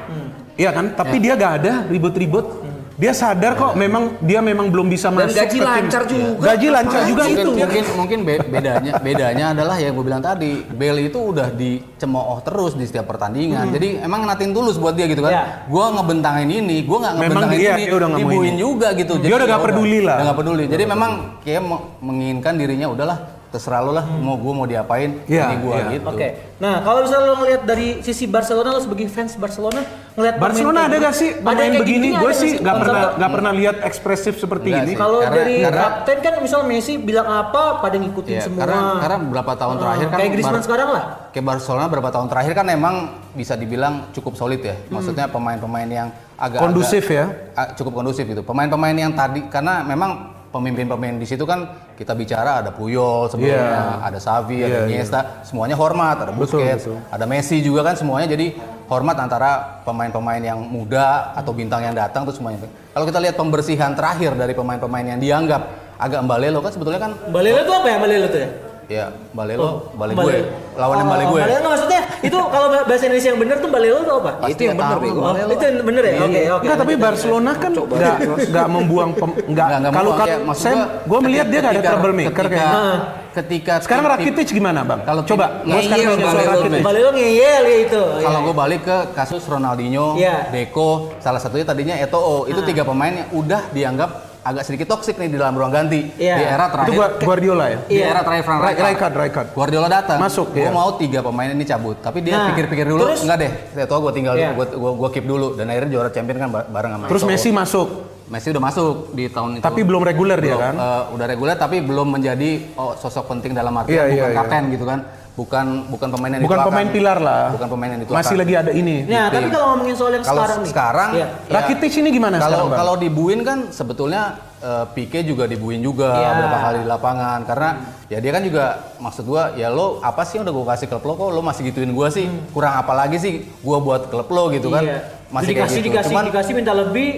[0.54, 0.92] Iya kan?
[0.92, 2.70] Tapi dia gak ada ribut-ribut.
[3.02, 5.66] Dia sadar kok memang dia memang belum bisa Dan masuk gaji ke tim.
[5.66, 6.44] lancar juga.
[6.46, 7.50] Gaji lancar juga mungkin, itu.
[7.52, 12.72] mungkin mungkin be- bedanya bedanya adalah yang gue bilang tadi Bale itu udah dicemooh terus
[12.72, 15.44] di setiap pertandingan jadi emang natin tulus buat dia gitu kan Ya.
[15.66, 18.50] gue ngebentangin ini gue nggak ngebentangin iya, ini dia udah ini.
[18.54, 20.14] juga gitu Dia udah nggak ya peduli lah.
[20.14, 21.10] udah nggak peduli jadi memang
[21.40, 23.18] kayak me- menginginkan dirinya udahlah
[23.52, 25.86] terserah lo lah mau gue mau diapain Iya, ini gue iya.
[25.92, 26.28] gitu Oke.
[26.56, 30.96] Nah, kalau misalnya lo ngelihat dari sisi Barcelona lo sebagai fans Barcelona ngelihat Barcelona ada
[30.98, 32.08] gak sih ada pemain begini?
[32.08, 33.18] gini Gue sih nggak pernah Sabto?
[33.18, 34.92] gak pernah lihat ekspresif seperti Nggak ini.
[34.94, 38.60] Kalau dari karena- kapten kan misal Messi bilang apa pada ngikutin Iya, semua.
[38.62, 41.04] karena karena beberapa tahun Ah, terakhir kan kayak Griezmann Bar- sekarang lah.
[41.28, 42.94] Kayak Barcelona beberapa tahun terakhir kan emang
[43.32, 44.76] bisa dibilang cukup solid ya.
[44.88, 47.28] Maksudnya pemain-pemain yang agak Kondusif ya?
[47.74, 48.40] cukup kondusif itu.
[48.40, 51.64] Pemain-pemain yang tadi karena memang pemimpin-pemain di situ kan
[51.96, 54.04] kita bicara ada Puyol sebelumnya, Iya.
[54.04, 57.00] ada Xavi, ada Iya, Iniesta, semuanya hormat, ada Busquets, betul.
[57.08, 58.52] ada Messi juga kan semuanya jadi
[58.86, 62.68] hormat antara pemain-pemain yang muda atau bintang yang datang tuh semuanya.
[62.92, 65.62] Kalau kita lihat pembersihan terakhir dari pemain-pemain yang dianggap
[65.96, 68.48] agak mbalelo kan sebetulnya kan Balelo itu apa ya Balelo itu ya?
[68.92, 70.52] Ya, Balelo, Bale Bale- gue.
[70.74, 71.40] Lawannya Oh, Bale gue.
[71.42, 74.30] Balelo maksudnya itu kalau bahasa Indonesia yang benar tuh Balelo itu apa?
[74.36, 75.20] Pasti Itu yang bener, Bego.
[75.22, 76.12] Oh, itu yang bener ya?
[76.18, 76.62] Oke, oke.
[76.62, 80.84] Enggak, tapi Barcelona kan nggak nggak membuang pem, nggak Nggak, nggak kalau kalau saya gua
[81.08, 82.98] gue melihat dia nggak ada troublemaker ketika- kayak Ah.
[83.32, 85.00] ketika Sekarang Rakitic gimana bang?
[85.02, 86.82] Kalau coba, gua sekarang ngeyel Rakitic.
[86.82, 88.02] Balero ngeyel ya itu.
[88.18, 88.44] Kalau Iya.
[88.44, 90.48] gue balik ke kasus Ronaldinho, Iya.
[90.48, 95.28] Deco, salah satunya tadinya Eto'o, itu tiga pemain yang udah dianggap agak sedikit toksik nih
[95.28, 96.34] di dalam ruang ganti Iya.
[96.34, 96.92] di era Itu terakhir.
[96.92, 97.78] gua Guardiola ya?
[97.80, 98.04] di Iya.
[98.08, 98.86] era terakhir Frank Ra- Rijkaard.
[98.88, 99.48] Rijkaard, Rijkaard.
[99.52, 100.18] Guardiola datang.
[100.18, 100.70] Masuk, Gue iya.
[100.72, 104.12] mau tiga pemain ini cabut, tapi dia Nah, pikir-pikir dulu, terus- enggak deh, Eto'o gue
[104.12, 104.50] tinggal, Iya.
[104.52, 107.30] gue gue keep dulu, dan akhirnya juara champion kan ba- bareng sama Terus Eto'o.
[107.30, 107.88] Messi masuk,
[108.24, 109.62] Messi udah masuk di tahun itu.
[109.62, 110.74] tapi belum reguler dia kan?
[110.74, 114.36] eh, udah reguler tapi belum menjadi oh, sosok penting dalam artian Iya, bukan iya, iya.
[114.36, 114.98] kapten gitu kan.
[115.32, 116.68] Bukan bukan pemain yang Bukan dituakan.
[116.76, 117.44] pemain pilar lah.
[117.56, 118.20] Bukan pemain yang dituakan.
[118.20, 118.96] Masih lagi ada ini.
[119.04, 120.68] Nah, tapi kalau ngomongin soal yang kalau sekarang nih.
[120.68, 121.26] sekarang Iya.
[121.48, 124.22] ya, Rakitic ini gimana kalau sekarang kalau dibuin kan sebetulnya
[124.60, 126.28] eh, Pique juga dibuin juga Iya.
[126.30, 127.68] beberapa kali di lapangan karena
[128.06, 128.64] ya dia kan juga
[128.98, 131.62] maksud gua ya lo apa sih yang udah gua kasih klub lo kok lo masih
[131.64, 135.00] gituin gua sih kurang apa lagi sih gua buat klub lo gitu kan Iya.
[135.28, 137.10] masih dikasih kayak gitu dikasih cuman dikasih minta lebih.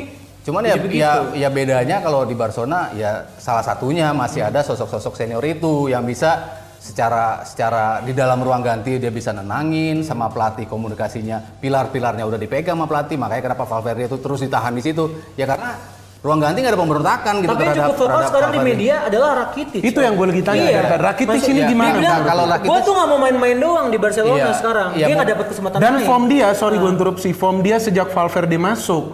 [0.45, 5.41] Cuman ya, ya, ya bedanya kalau di Barcelona ya salah satunya masih ada sosok-sosok senior
[5.43, 11.57] itu yang bisa secara secara di dalam ruang ganti dia bisa nenangin sama pelatih komunikasinya
[11.57, 15.81] pilar-pilarnya udah dipegang sama pelatih makanya kenapa Valverde itu terus ditahan di situ ya karena
[16.21, 18.77] ruang ganti nggak ada pemberontakan gitu Tapi yang terhadap cukup terhadap sekarang di Valverde.
[18.77, 19.81] media adalah Rakitic.
[19.83, 20.81] Itu yang gue lagi tanya Iya.
[20.99, 21.69] Rakitic Maksud- ini Iya.
[21.69, 21.89] gimana?
[21.91, 24.53] Dia bilang kalau Rakitic Gua tuh nggak mau main-main doang di Barcelona Iya.
[24.55, 24.89] sekarang.
[24.91, 26.07] Iya, dia nggak dapat kesempatan Dan main.
[26.07, 29.05] form dia, sorry gue interupsi, form dia sejak Valverde masuk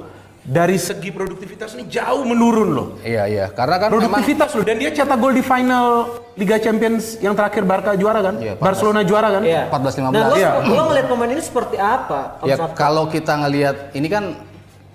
[0.40, 2.88] dari segi produktivitas ini jauh menurun loh.
[3.04, 7.36] iya iya karena kan Produktivitas loh dan dia cetak gol di final Liga Champions yang
[7.36, 8.40] terakhir Barca juara kan?
[8.40, 8.64] Iya, 14.
[8.64, 9.42] Barcelona juara kan?
[9.44, 9.68] Iya.
[9.68, 10.08] 14-15.
[10.08, 10.50] Nah, lo, Iya.
[10.64, 12.40] lo ngeliat pemain ini seperti apa?
[12.40, 12.72] Om Ya Sabta?
[12.72, 14.24] kalau kita ngelihat ini kan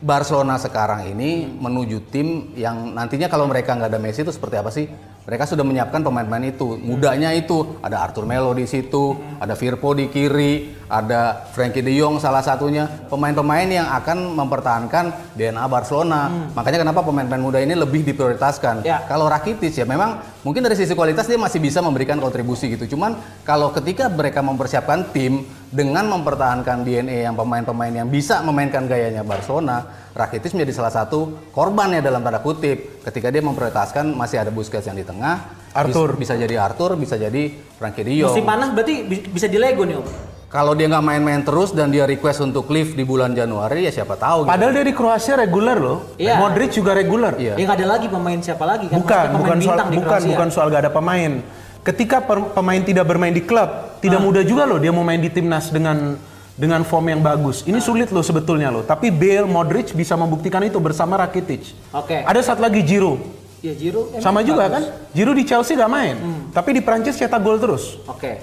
[0.03, 4.67] Barcelona sekarang ini menuju tim yang nantinya kalau mereka nggak ada Messi itu seperti apa
[4.67, 4.91] sih?
[5.25, 6.77] Mereka sudah menyiapkan pemain-pemain itu.
[6.77, 12.21] Mudanya itu ada Arthur Melo di situ, ada Firpo di kiri, ada Frankie De Jong
[12.21, 12.85] salah satunya.
[13.09, 16.29] Pemain-pemain yang akan mempertahankan DNA Barcelona.
[16.53, 18.85] Makanya kenapa pemain-pemain muda ini lebih diprioritaskan.
[18.85, 19.01] Ya.
[19.09, 22.93] Kalau Rakitic ya memang mungkin dari sisi kualitas dia masih bisa memberikan kontribusi gitu.
[22.93, 25.41] Cuman kalau ketika mereka mempersiapkan tim
[25.75, 29.83] dengan mempertahankan DNA yang pemain-pemain yang bisa memainkan gayanya Barcelona,
[30.15, 31.19] Rakitic menjadi salah satu
[31.51, 33.03] korban ya dalam tanda kutip.
[33.03, 35.43] Ketika dia memprioritaskan masih ada Busquets yang di tengah,
[35.75, 36.15] Arthur.
[36.15, 38.31] bis- bisa jadi Arthur, bisa jadi Frankie De Jong.
[38.31, 40.07] Musim panas berarti bi- bisa di Lego nih om.
[40.45, 44.15] Kalau dia nggak main-main terus dan dia request untuk leave di bulan Januari ya siapa
[44.15, 44.47] tahu.
[44.47, 44.51] gitu.
[44.55, 46.15] Padahal dia di Kroasia reguler loh.
[46.15, 46.39] Iya.
[46.39, 47.35] Modric juga reguler.
[47.35, 47.53] Iya.
[47.53, 48.95] Ya nggak ada lagi pemain siapa lagi kan?
[48.95, 51.43] Bukan, bukan soal bukan bukan soal gak ada pemain.
[51.85, 54.25] Ketika pemain tidak bermain di klub, tidak Ah.
[54.25, 56.17] mudah juga loh dia mau main di timnas dengan
[56.55, 57.61] dengan form yang bagus.
[57.61, 58.81] Ini sulit loh sebetulnya loh.
[58.81, 61.77] Tapi Bale, Modric bisa membuktikan itu bersama Rakitic.
[61.93, 62.25] Oke.
[62.25, 63.21] Ada satu lagi Giroud.
[63.61, 64.09] Ya Jiro.
[64.09, 64.73] emang Sama juga bagus.
[64.73, 64.83] kan?
[65.11, 66.15] Giroud di Chelsea gak main.
[66.49, 67.97] Tapi di Prancis cetak gol terus.
[68.05, 68.41] Oke.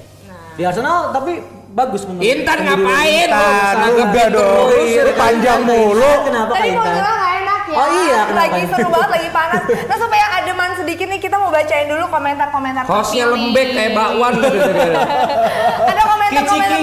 [0.53, 1.41] Di Arsenal tapi
[1.73, 2.23] bagus menurut.
[2.23, 3.27] Intan ngapain?
[3.27, 4.69] Intan, Lu udah dong.
[5.17, 6.13] Panjang mulu.
[6.27, 7.01] Kenapa Tadi Kak mau Intan?
[7.73, 7.79] Ya.
[7.81, 8.45] Oh iya, kenapa?
[8.45, 9.63] Lagi seru banget, lagi panas.
[9.91, 12.83] Nah supaya ademan sedikit nih kita mau bacain dulu komentar-komentar.
[12.85, 13.49] Hostnya terpilih.
[13.49, 14.59] lembek kayak bakwan gitu.
[15.93, 16.81] ada komentar-komentar.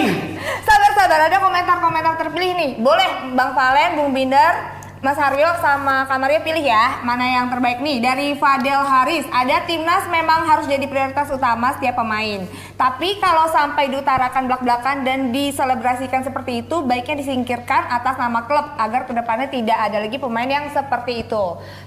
[0.65, 2.69] Sabar-sabar, ada komentar-komentar terpilih nih.
[2.81, 8.03] Boleh Bang Valen, Bung Binder, Mas Haryo sama Kamaria pilih ya mana yang terbaik nih.
[8.03, 12.43] Dari Fadel Haris ada timnas memang harus jadi prioritas utama setiap pemain.
[12.75, 19.07] Tapi kalau sampai diutarakan belak-belakan dan diselebrasikan seperti itu baiknya disingkirkan atas nama klub agar
[19.07, 21.45] ke depannya tidak ada lagi pemain yang seperti itu.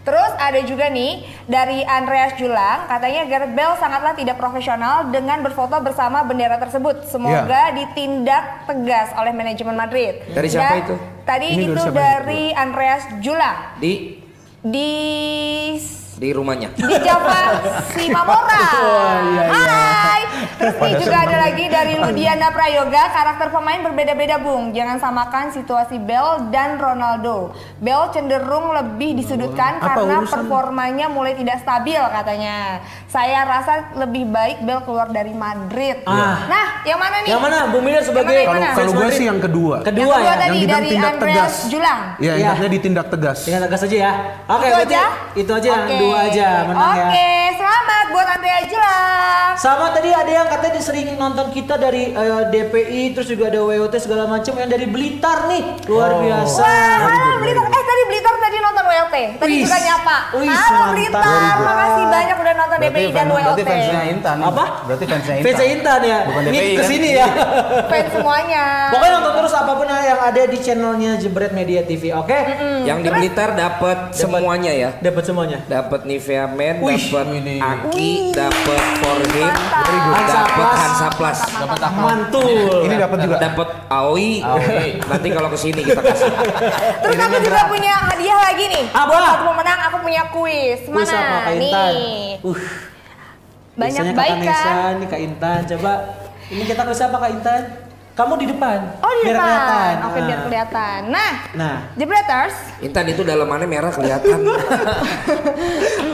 [0.08, 5.76] Terus ada juga nih dari Andreas Julang katanya Gareth Bale sangatlah tidak profesional dengan berfoto
[5.84, 7.04] bersama bendera tersebut.
[7.12, 10.24] Semoga ditindak tegas oleh manajemen Madrid.
[10.32, 10.96] Dari siapa Dan itu?
[11.22, 13.78] Tadi Ini dari itu dari Andreas Julang.
[13.78, 14.18] Di?
[14.62, 14.90] Di
[16.12, 16.68] di rumahnya.
[16.72, 17.58] di Java
[17.90, 18.62] Simamora.
[19.52, 20.22] Hai.
[20.52, 24.70] Terus nih juga ada lagi dari Ludiana Prayoga, karakter pemain berbeda-beda Bung.
[24.70, 27.50] Jangan samakan situasi Bell dan Ronaldo.
[27.78, 30.30] Bell cenderung lebih disudutkan Apa karena urusan?
[30.38, 32.78] performanya mulai tidak stabil katanya.
[33.06, 36.02] Saya rasa lebih baik Bell keluar dari Madrid.
[36.04, 36.46] Ah.
[36.46, 37.28] Nah, yang mana nih?
[37.28, 37.56] Yang mana?
[37.68, 38.68] Bung Miller sebagai Yang Kalau mana?
[38.68, 39.76] fans kalau gue sih yang kedua.
[39.82, 40.34] Kedua Yang kedua ya.
[40.38, 41.54] tadi yang dari tindak Andreas tegas.
[41.68, 42.00] Julang.
[42.16, 42.34] Ya, Iya.
[42.40, 43.38] ingatnya ditindak tegas.
[43.42, 44.12] Dengan tegas aja ya.
[44.44, 45.04] Oke, itu berarti aja?
[45.34, 45.98] itu aja yang Oke.
[46.02, 47.06] Dua aja menang ya.
[47.08, 47.30] Oke,
[47.82, 49.50] selamat buat Andrea Julang.
[49.58, 53.90] Sama tadi ada yang katanya sering nonton kita dari eh, DPI terus juga ada WOT
[53.98, 55.82] segala macam yang dari Blitar nih.
[55.86, 56.62] Luar biasa.
[56.62, 57.66] Wah, halo Blitar.
[57.68, 59.16] Eh tadi Blitar tadi nonton WLT.
[59.36, 59.62] Tadi Wis.
[59.66, 60.16] juga nyapa.
[60.32, 60.94] Wis, halo mantap.
[60.94, 61.54] Blitar.
[61.58, 64.36] Makasih banyak udah nonton Berarti, DPI dan fan- berarti fansnya Intan.
[64.40, 64.64] Apa?
[64.86, 65.46] Berarti fansnya Intan.
[65.48, 66.18] Fansnya Intan ya.
[66.22, 66.78] Bukan Ini DPI kan?
[66.78, 67.26] ke sini ya.
[67.90, 68.64] Fans semuanya.
[68.94, 72.38] Pokoknya nonton terus apa pun yang ada di channelnya Jebret Media TV, oke?
[72.86, 74.90] Yang di Blitar dapat semuanya ya.
[74.96, 75.58] Dapat semuanya.
[75.66, 77.56] Dapat Nivea Men, Wih, dapat ini.
[77.72, 79.84] Aki, dapat For Him, Mantap.
[79.88, 80.76] dapat Hansaplast.
[80.76, 81.42] Hansaplast.
[81.56, 81.98] Dapat apa?
[81.98, 82.84] Mantul.
[82.84, 83.36] Ini dapat juga.
[83.40, 84.32] Dapat Aoi.
[85.08, 86.32] Nanti kalau ke sini kita kasih.
[87.00, 88.84] Terus aku juga punya hadiah lagi nih.
[88.92, 89.08] Apa?
[89.08, 90.80] Buat satu pemenang aku punya kuis.
[90.84, 91.40] Kuis Mana?
[91.40, 91.50] apa?
[91.56, 91.72] Nih.
[92.44, 92.58] Uh,
[93.72, 94.92] Banyak Biasanya baik, Kak Nesa, kan?
[95.00, 95.60] nih Kak Intan.
[95.64, 95.92] Coba
[96.52, 97.62] ini kita ke siapa Kak Intan?
[98.12, 98.78] Kamu di depan.
[99.00, 99.48] Oh di biar depan.
[99.48, 99.94] kelihatan.
[100.02, 100.44] Oke biar Ah.
[100.44, 101.00] kelihatan.
[101.08, 101.76] Nah, Nah.
[101.94, 104.36] Jebreters, Intan itu dalamannya merah kelihatan.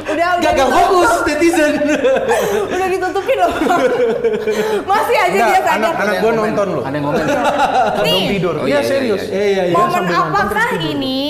[0.08, 1.72] udah udah Gagal fokus netizen.
[2.70, 3.50] udah ditutupin loh.
[4.84, 5.74] Masih aja Enggak, biasa aja.
[5.76, 6.82] anak anak gue nonton loh.
[6.82, 7.26] Ada yang ngomen.
[8.06, 8.54] Nih, Tidur.
[8.56, 9.22] Oh, Iya iya, iya, serius.
[9.24, 9.34] iya.
[9.34, 9.74] Iya iya iya.
[9.74, 11.20] momen apakah ini?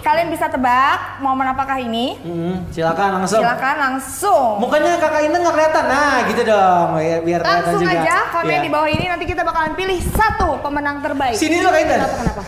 [0.00, 2.06] Kalian bisa tebak momen apakah ini?
[2.20, 3.40] Hmm, silakan langsung.
[3.40, 4.50] Silakan langsung.
[4.58, 5.84] Mukanya kakak Intan nggak kelihatan.
[5.86, 6.88] Nah, gitu dong.
[6.98, 7.96] Ya, biar kelihatan Langsung juga.
[7.96, 8.60] aja komen Iya.
[8.60, 11.38] di bawah ini nanti kita bakalan pilih satu pemenang terbaik.
[11.38, 11.98] Sini dulu Kak Intan.
[11.98, 12.42] Kenapa kenapa?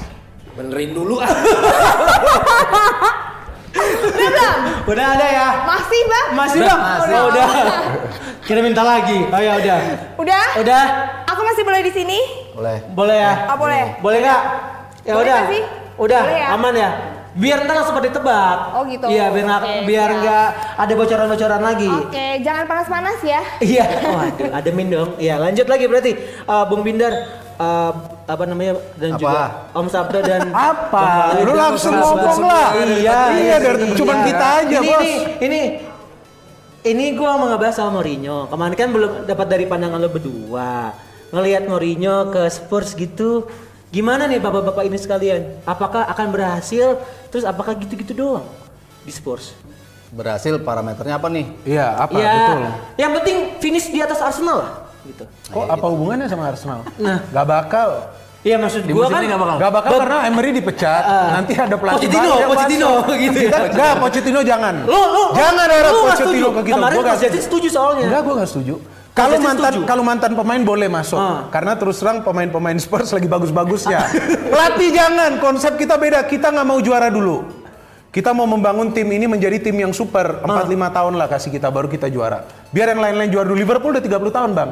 [0.50, 1.30] Benerin dulu ah.
[3.70, 4.56] Udah belum?
[4.84, 5.48] Udah ada ya?
[5.62, 6.26] Masih bang?
[6.34, 6.80] Masih Udah, bang?
[6.82, 7.14] masih.
[7.14, 7.48] Oh, udah.
[8.42, 9.18] Kita minta lagi.
[9.24, 9.78] Oh ya udah.
[10.18, 10.44] Udah?
[10.58, 10.84] Udah.
[11.30, 12.18] Aku masih boleh di sini?
[12.52, 12.82] Boleh.
[12.90, 13.32] Boleh ya?
[13.46, 13.84] Oh boleh.
[14.02, 14.42] Boleh nggak?
[15.00, 15.36] Ya Boleh udah.
[15.38, 15.62] nggak sih?
[16.00, 16.48] Udah, Boleh ya?
[16.50, 16.90] aman ya.
[17.30, 18.58] Biar ntar langsung pada tebak.
[18.74, 19.06] Oh, gitu.
[19.06, 21.90] Iya, biar nggak Oke, biar nggak ada bocoran-bocoran lagi.
[22.02, 23.40] Oke, jangan panas-panas ya.
[23.62, 23.84] Iya.
[24.18, 25.14] Waduh, ada min dong.
[25.14, 26.12] Iya, lanjut lagi berarti.
[26.42, 27.14] Eh, Bung Bindar
[27.60, 27.92] eh,
[28.24, 29.20] apa namanya dan Apa?
[29.20, 29.42] juga
[29.76, 30.42] Om Sabda dan
[30.72, 31.36] Apa?
[31.44, 32.68] Lu langsung Langsung ngomong lah.
[32.80, 34.26] Iya, iya dari cuman Iya.
[34.32, 35.02] kita aja, ini, Bos.
[35.04, 35.60] Ini, ini
[36.80, 38.48] ini gua mau ngebahas soal Mourinho.
[38.48, 40.96] Kemarin kan belum dapat dari pandangan lo berdua.
[41.30, 43.44] Ngelihat Mourinho ke Spurs gitu.
[43.90, 45.60] Gimana nih bapak-bapak ini sekalian?
[45.66, 46.96] Apakah akan berhasil?
[47.28, 48.46] Terus apakah gitu-gitu doang
[49.02, 49.52] di Spurs?
[50.10, 51.46] Berhasil parameternya apa nih?
[51.66, 52.62] Iya, apa ya, betul.
[52.98, 55.24] yang penting finish di atas Arsenal lah gitu.
[55.48, 56.84] Kok apa hubungannya sama Arsenal?
[56.96, 57.18] Nah.
[57.24, 57.90] Gak bakal.
[58.40, 59.56] Iya maksud Di gua musim kan nggak bakal.
[59.60, 61.02] Gak bakal karena Emery dipecat.
[61.04, 63.16] nanti ada pelatih Pochettino, baru Pochettino, masuk.
[63.20, 63.50] gitu ya.
[63.52, 64.74] Kita- Nggak, Pochettino jangan.
[64.88, 66.76] Lo lo jangan harap nggak Pochettino ke kita.
[66.80, 68.04] Kemarin Gua nggak Mas Jajin setuju soalnya.
[68.08, 68.74] Enggak, gue gak setuju.
[69.10, 71.44] Kalau mantan kalau mantan pemain boleh masuk, Ah.
[71.50, 74.00] karena terus terang pemain-pemain Spurs lagi bagus-bagusnya.
[74.54, 76.24] Pelatih jangan, konsep kita beda.
[76.24, 77.44] Kita nggak mau juara dulu.
[78.08, 81.86] Kita mau membangun tim ini menjadi tim yang super 4-5 tahun lah kasih kita baru
[81.86, 82.42] kita juara.
[82.72, 83.58] Biar yang lain-lain juara dulu.
[83.60, 84.70] Liverpool udah 30 tahun bang.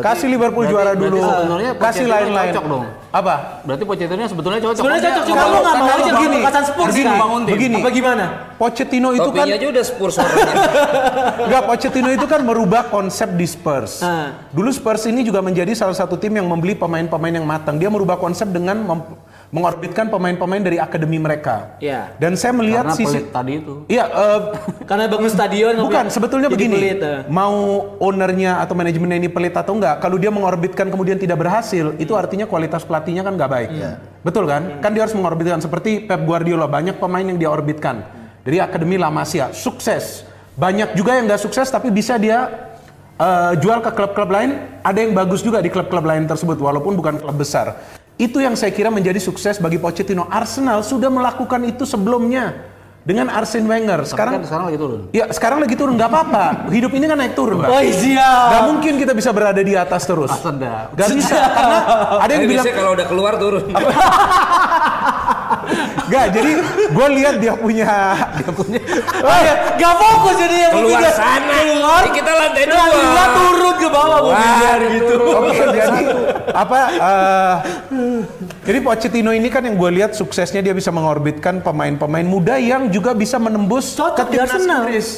[0.00, 1.76] Kasih Liverpool berarti- juara berarti dulu.
[1.76, 2.50] Kasih lain-lain.
[2.50, 2.84] cocok dong.
[3.14, 3.34] Apa?
[3.62, 4.78] Berarti Pochettino sebetulnya cocok.
[4.80, 7.18] Sebenarnya cocok, cuma kalau- lo nggak mau begini, begini, kekuatan Spurs begini, kan?
[7.20, 7.52] bangun tim.
[7.54, 7.76] Begini.
[7.76, 8.24] Apa gimana?
[8.54, 10.14] Pochettino itu kan Topinya aja udah Spurs.
[10.18, 14.00] Enggak, Pochettino itu kan merubah konsep di Spurs.
[14.00, 14.48] Ah.
[14.50, 17.76] Dulu Spurs ini juga menjadi salah satu tim yang membeli pemain-pemain yang matang.
[17.76, 19.14] Dia merubah konsep dengan mem-
[19.54, 21.78] mengorbitkan pemain-pemain dari akademi mereka.
[21.78, 22.10] Iya.
[22.18, 23.86] Dan saya melihat Karena sisi tadi itu.
[23.86, 24.40] Iya, eh,
[24.90, 26.74] Karena bangun stadion bukan sebetulnya jadi begini.
[26.74, 27.20] pelit, eh.
[27.30, 27.54] Mau
[28.02, 32.50] ownernya atau manajemennya ini pelit atau enggak, kalau dia mengorbitkan kemudian tidak berhasil, itu artinya
[32.50, 33.70] kualitas pelatihnya kan nggak baik.
[34.26, 34.82] Betul kan?
[34.82, 38.02] Kan dia harus mengorbitkan seperti Pep Guardiola, banyak pemain yang dia orbitkan.
[38.42, 40.26] Dari akademi La Masia, sukses.
[40.58, 42.50] Banyak juga yang nggak sukses tapi bisa dia
[43.22, 44.82] eh, jual ke klub-klub lain.
[44.82, 48.02] Ada yang bagus juga di klub-klub lain tersebut walaupun bukan klub besar.
[48.14, 50.30] Itu yang saya kira menjadi sukses bagi Pochettino.
[50.30, 52.54] Arsenal sudah melakukan itu sebelumnya
[53.04, 54.06] dengan Arsene Wenger.
[54.08, 55.00] Sekarang Sekarang sekarang lagi turun.
[55.10, 56.44] Ya sekarang lagi turun nggak apa-apa.
[56.70, 57.68] Hidup ini kan naik turun, Pak.
[57.68, 58.48] Oh siap.
[58.54, 60.30] Gak mungkin kita bisa berada di atas terus.
[60.30, 60.94] Sedap.
[60.94, 61.78] Gak bisa karena
[62.22, 63.64] ada yang Tapi bilang kalau udah keluar turun.
[66.08, 66.24] gak.
[66.32, 66.50] Jadi
[66.90, 67.92] gue lihat dia punya
[68.34, 68.80] dia punya.
[69.20, 71.10] Oh, ya, gak fokus jadi yang Keluar berbeda.
[71.12, 71.54] sana.
[71.60, 72.00] Keluar.
[72.04, 72.84] Ini kita lantai dua.
[72.88, 75.14] Keluar turun ke bawah Bijar gitu.
[75.24, 76.00] Oke, jadi
[76.54, 76.80] apa?
[76.94, 77.54] eh,
[78.64, 83.12] jadi Pochettino ini kan yang gue lihat suksesnya dia bisa mengorbitkan pemain-pemain muda yang juga
[83.12, 84.62] bisa menembus Cocok di timnas.
[84.64, 85.08] Inggris.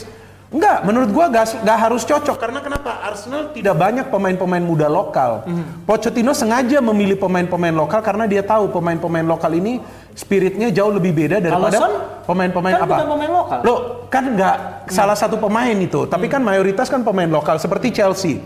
[0.56, 3.04] Enggak, menurut gua gak, gak harus cocok karena kenapa?
[3.04, 5.44] Arsenal tidak banyak pemain-pemain muda lokal.
[5.44, 5.84] Hmm.
[5.84, 11.44] Pochettino sengaja memilih pemain-pemain lokal karena dia tahu pemain-pemain lokal ini spiritnya jauh lebih beda
[11.44, 11.92] daripada Son,
[12.24, 12.96] pemain-pemain kan apa?
[12.96, 13.58] bukan pemain lokal.
[13.60, 13.68] Hmm.
[13.68, 13.74] Lo
[14.08, 14.56] kan nggak
[14.88, 18.40] salah satu pemain itu, tapi kan mayoritas kan pemain lokal seperti Chelsea.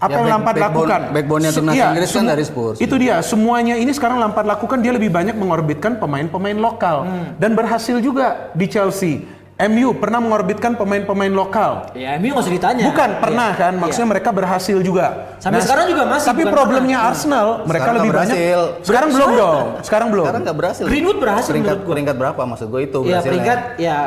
[0.00, 1.00] Apa Ya, yang back- Lampard backbone- lakukan?
[1.12, 2.76] backbone-nya Se- timnas iya, Inggris kan dari Spurs.
[2.78, 7.36] Itu dia, semuanya ini sekarang Lampard lakukan dia lebih banyak mengorbitkan pemain-pemain lokal Hmm.
[7.36, 9.28] dan berhasil juga di Chelsea.
[9.62, 11.92] MU pernah mengorbitkan pemain-pemain lokal.
[11.92, 12.84] Ya, MU nggak usah ditanya.
[12.86, 13.60] Bukan pernah Iya.
[13.60, 15.36] kan, maksudnya mereka berhasil juga.
[15.36, 17.10] Sampai sekarang juga masih, Tapi problemnya pernah.
[17.10, 18.36] Arsenal, mereka Sekarang lebih banyak.
[18.36, 18.60] berhasil.
[18.80, 19.64] Sekarang belum dong.
[19.82, 20.24] Sekarang belum.
[20.24, 20.84] Sekarang nggak berhasil.
[20.84, 21.92] Greenwood berhasil peringkat, menurut gua.
[21.92, 23.28] peringkat berapa maksud gue itu Ya berhasilnya.
[23.28, 23.98] peringkat ya.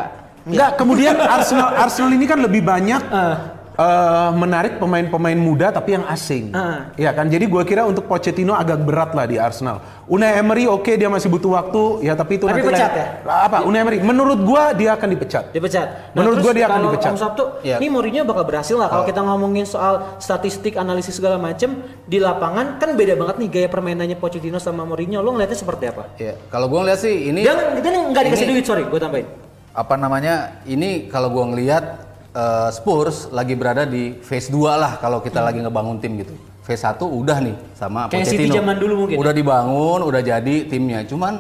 [0.44, 3.36] Enggak, kemudian Arsenal Arsenal ini kan lebih banyak Eh.
[3.76, 6.50] Eh, menarik pemain-pemain muda tapi yang asing.
[6.50, 6.80] Eh.
[7.00, 9.82] Ya kan, jadi gue kira untuk Pochettino agak berat lah di Arsenal.
[10.04, 12.92] Unai Emery oke dia masih butuh waktu, ya tapi itu Tapi nanti pecat
[13.24, 13.58] lain- Apa?
[13.64, 13.98] Unai Emery?
[14.00, 15.44] Menurut gue dia akan dipecat.
[15.50, 15.88] Dipecat.
[16.12, 17.10] Menurut terus gua dia akan dipecat.
[17.10, 17.78] Om Sabtu, Iya.
[17.80, 18.90] ini Mourinho bakal berhasil nggak?
[18.90, 23.68] Kalau kita ngomongin soal statistik, analisis segala macem di lapangan kan beda banget nih gaya
[23.68, 25.20] permainannya Pochettino sama Mourinho.
[25.20, 26.04] Lo ngeliatnya seperti apa?
[26.16, 29.28] Ya, kalau gue ngeliat sih ini Dia dia nggak dikasih ini- duit, sorry, gue tambahin.
[29.74, 30.34] apa namanya
[30.66, 35.60] ini kalau gue ngelihat eh, Spurs lagi berada di phase 2 lah kalau kita lagi
[35.60, 36.34] ngebangun tim gitu.
[36.63, 38.56] Phase 1 udah nih sama Kayak City Pochettino.
[38.58, 39.19] zaman dulu mungkin ya?
[39.19, 41.04] Udah dibangun, udah jadi timnya.
[41.04, 41.34] Cuman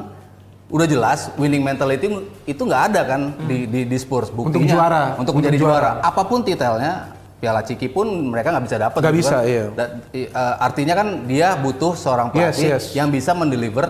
[0.67, 2.11] udah jelas winning mentality
[2.43, 4.27] itu nggak ada kan di, di di Spurs.
[4.27, 5.03] Buktinya juara.
[5.13, 5.79] Untuk Untuk menjadi juara.
[5.95, 6.03] juara.
[6.03, 8.99] Apa pun titelnya Piala Ciki pun mereka nggak bisa dapat.
[8.99, 9.43] Nggak gitu bisa, kan.
[9.47, 9.63] iya.
[9.71, 10.27] Da- eh,
[10.59, 12.83] artinya kan dia butuh seorang Yes, pelatih yes.
[12.91, 13.85] yang bisa mendeliver.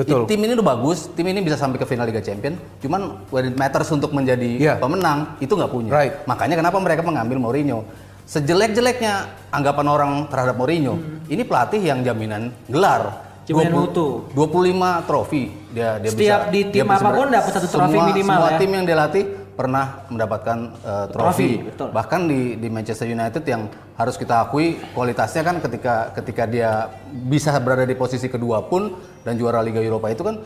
[0.00, 0.24] Betul.
[0.24, 2.56] Tim ini udah bagus, tim ini bisa sampai ke final Liga Champion.
[2.80, 4.74] Cuman when it matters untuk menjadi Iya.
[4.80, 5.90] pemenang itu nggak punya.
[5.92, 6.24] Right.
[6.24, 7.84] Makanya kenapa mereka mengambil Mourinho?
[8.24, 13.28] Sejelek-jeleknya anggapan orang terhadap Mourinho, ini pelatih yang jaminan gelar.
[13.44, 14.06] Jaminan 20 mutu.
[14.32, 18.38] 25 trofi dia dia Setiap bisa di tim apa pun dapat satu trofi semua, minimal
[18.38, 18.58] semua ya.
[18.62, 19.24] tim yang dia latih
[19.60, 21.60] pernah mendapatkan eh, trofi.
[21.60, 21.88] Trofi, betul.
[21.92, 23.68] Bahkan di di Manchester United yang
[24.00, 26.88] harus kita akui kualitasnya kan ketika ketika dia
[27.28, 30.40] bisa berada di posisi kedua pun dan juara Liga Eropa itu kan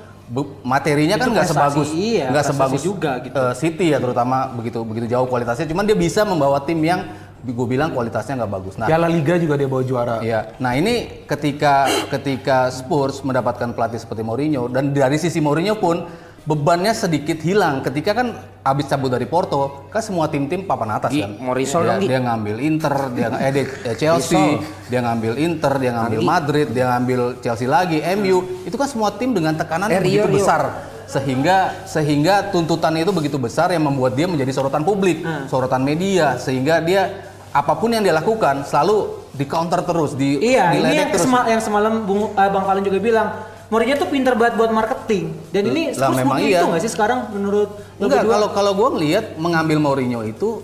[0.67, 3.35] materinya Itu kan nggak sebagus iya, nggak prestasi sebagus juga gitu.
[3.39, 5.71] eh, City ya terutama begitu begitu jauh kualitasnya.
[5.71, 7.07] Cuman dia bisa membawa tim yang
[7.45, 8.75] gue bilang kualitasnya nggak bagus.
[8.81, 10.17] Nah, Piala Liga juga dia bawa juara.
[10.25, 10.57] Iya.
[10.59, 16.09] Nah ini ketika ketika Spurs mendapatkan pelatih seperti Mourinho dan dari sisi Mourinho pun
[16.45, 21.25] bebannya sedikit hilang ketika kan abis cabut dari Porto kan semua tim-tim papan atas Gi,
[21.25, 21.41] kan.
[21.41, 25.91] mau risol dia, dia ngambil Inter, dia eh, dia- eh, Chelsea, dia ngambil Inter, dia
[25.91, 28.45] ngambil Madrid, dia ngambil Chelsea lagi, MU.
[28.63, 30.37] Itu kan semua tim dengan tekanan Eh, Rio, begitu Rio.
[30.39, 30.63] besar
[31.05, 36.81] sehingga sehingga tuntutannya itu begitu besar yang membuat dia menjadi sorotan publik, sorotan media sehingga
[36.81, 41.09] dia apa pun yang dia lakukan selalu di counter terus di Iya, ini diledek yang,
[41.11, 41.25] terus.
[41.25, 43.29] sema- yang semalam Bung, eh, Bang Valen juga bilang,
[43.75, 45.35] Mourinho tuh pinter banget buat marketing.
[45.51, 46.63] Dan ini Lah, memang iya.
[46.63, 50.63] itu nggak sih sekarang menurut Enggak, kalau kalau gue ngelihat mengambil Mourinho itu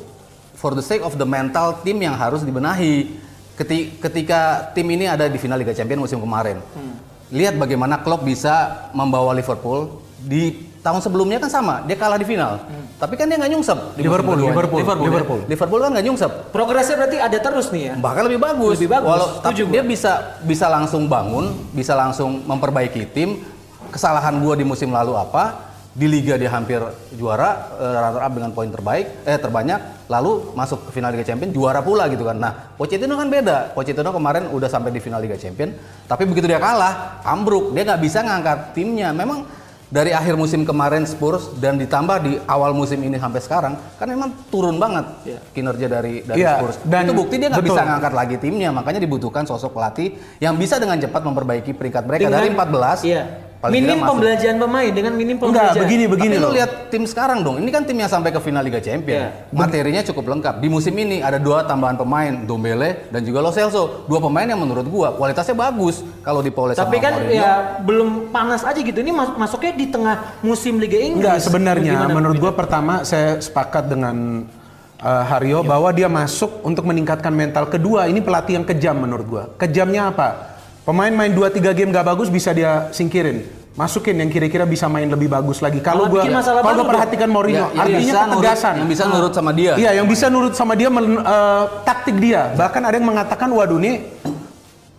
[0.55, 3.18] for the sake of the mental tim yang harus dibenahi.
[3.53, 6.94] Keti- Ketika tim ini ada di final Liga Champions musim kemarin, Hmm.
[7.29, 8.55] lihat bagaimana Klopp bisa
[8.92, 12.61] membawa Liverpool di tahun sebelumnya kan sama, dia kalah di final.
[12.97, 13.79] Tapi kan dia nggak nyungsep.
[13.97, 14.37] di Liverpool.
[14.37, 15.40] Liverpool, Liverpool, Liverpool.
[15.45, 15.49] ya.
[15.49, 16.31] Liverpool kan nggak nyungsep.
[16.53, 17.95] Progresnya berarti ada terus nih ya?
[17.97, 18.77] Bahkan lebih bagus.
[18.81, 20.12] Lebih bagus, Walau tapi dia bisa
[20.45, 23.40] bisa langsung bangun, bisa langsung memperbaiki tim.
[23.88, 25.73] Kesalahan gua di musim lalu apa?
[25.90, 26.79] Di liga dia hampir
[27.19, 31.51] juara, eh, runner up dengan poin terbaik, eh terbanyak, lalu masuk ke final Liga Champions
[31.51, 32.38] juara pula gitu kan.
[32.38, 33.75] Nah, Pochettino kan beda.
[33.75, 35.75] Pochettino kemarin udah sampai di final Liga Champions,
[36.07, 37.75] tapi begitu dia kalah, ambruk.
[37.75, 39.11] Dia nggak bisa ngangkat timnya.
[39.11, 39.43] Memang
[39.90, 44.31] dari akhir musim kemarin Spurs dan ditambah di awal musim ini sampai sekarang kan memang
[44.46, 45.03] turun banget
[45.50, 46.76] kinerja dari dari Iya, Spurs.
[46.87, 50.79] dan itu bukti dia nggak bisa ngangkat lagi timnya, makanya dibutuhkan sosok pelatih yang bisa
[50.79, 53.22] dengan cepat memperbaiki peringkat mereka Dengan- dari 14 Iya.
[53.61, 55.44] Paling Minim pembelajaran pemain dengan minim Enggak,
[55.77, 55.83] pembelajaran.
[55.85, 56.53] begini begini Tapi lu loh.
[56.57, 59.20] lihat tim sekarang dong, ini kan tim yang sampai ke final Liga Champions.
[59.20, 59.53] Iya.
[59.53, 60.55] Materinya cukup lengkap.
[60.59, 64.09] Di musim ini ada dua tambahan pemain, Dombele dan juga Lo Celso.
[64.09, 67.37] Dua pemain yang menurut gua kualitasnya bagus kalau dipoles Tapi sama kan Mourinho.
[67.37, 67.53] ya
[67.85, 68.96] belum panas aja gitu.
[68.96, 71.20] Ini mas- masuknya di tengah musim Liga Inggris.
[71.20, 74.49] Enggak sebenarnya menurut gua pertama saya sepakat dengan
[74.99, 77.68] uh, Haryo bahwa dia masuk untuk meningkatkan mental.
[77.68, 79.44] Kedua ini pelatih yang kejam menurut gua.
[79.61, 80.50] Kejamnya apa?
[80.81, 83.45] Pemain main 2-3 game gak bagus bisa dia singkirin.
[83.71, 85.79] Masukin yang kira-kira bisa main lebih bagus lagi.
[85.79, 88.75] Kalau gua kalau gua perhatikan Mourinho, Ya, artinya bisa nurut- ketegasan.
[88.77, 89.73] yang bisa nurut sama dia.
[89.79, 92.51] Iya, yang bisa nurut sama dia men- uh, taktik dia.
[92.53, 94.11] Bahkan ada yang mengatakan waduh nih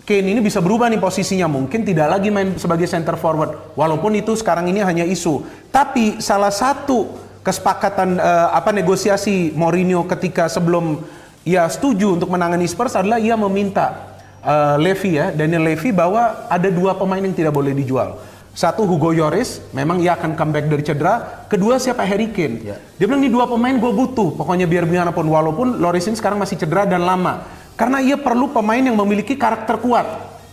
[0.02, 4.34] Kane ini bisa berubah nih posisinya mungkin tidak lagi main sebagai center forward walaupun itu
[4.34, 5.40] sekarang ini hanya isu
[5.70, 7.06] tapi salah satu
[7.40, 11.06] kesepakatan eh, apa negosiasi Mourinho ketika sebelum
[11.46, 14.11] ia setuju untuk menangani Spurs adalah ia meminta
[14.42, 18.18] eh, Levy ya Daniel Levy bahwa ada dua pemain yang tidak boleh dijual
[18.52, 22.76] satu Hugo Lloris memang ia akan comeback dari cedera kedua siapa Harry Kane Ya.
[23.00, 26.60] dia bilang ini dua pemain gue butuh pokoknya biar bagaimanapun walaupun Lloris ini sekarang masih
[26.60, 30.06] cedera dan lama karena ia perlu pemain yang memiliki karakter kuat.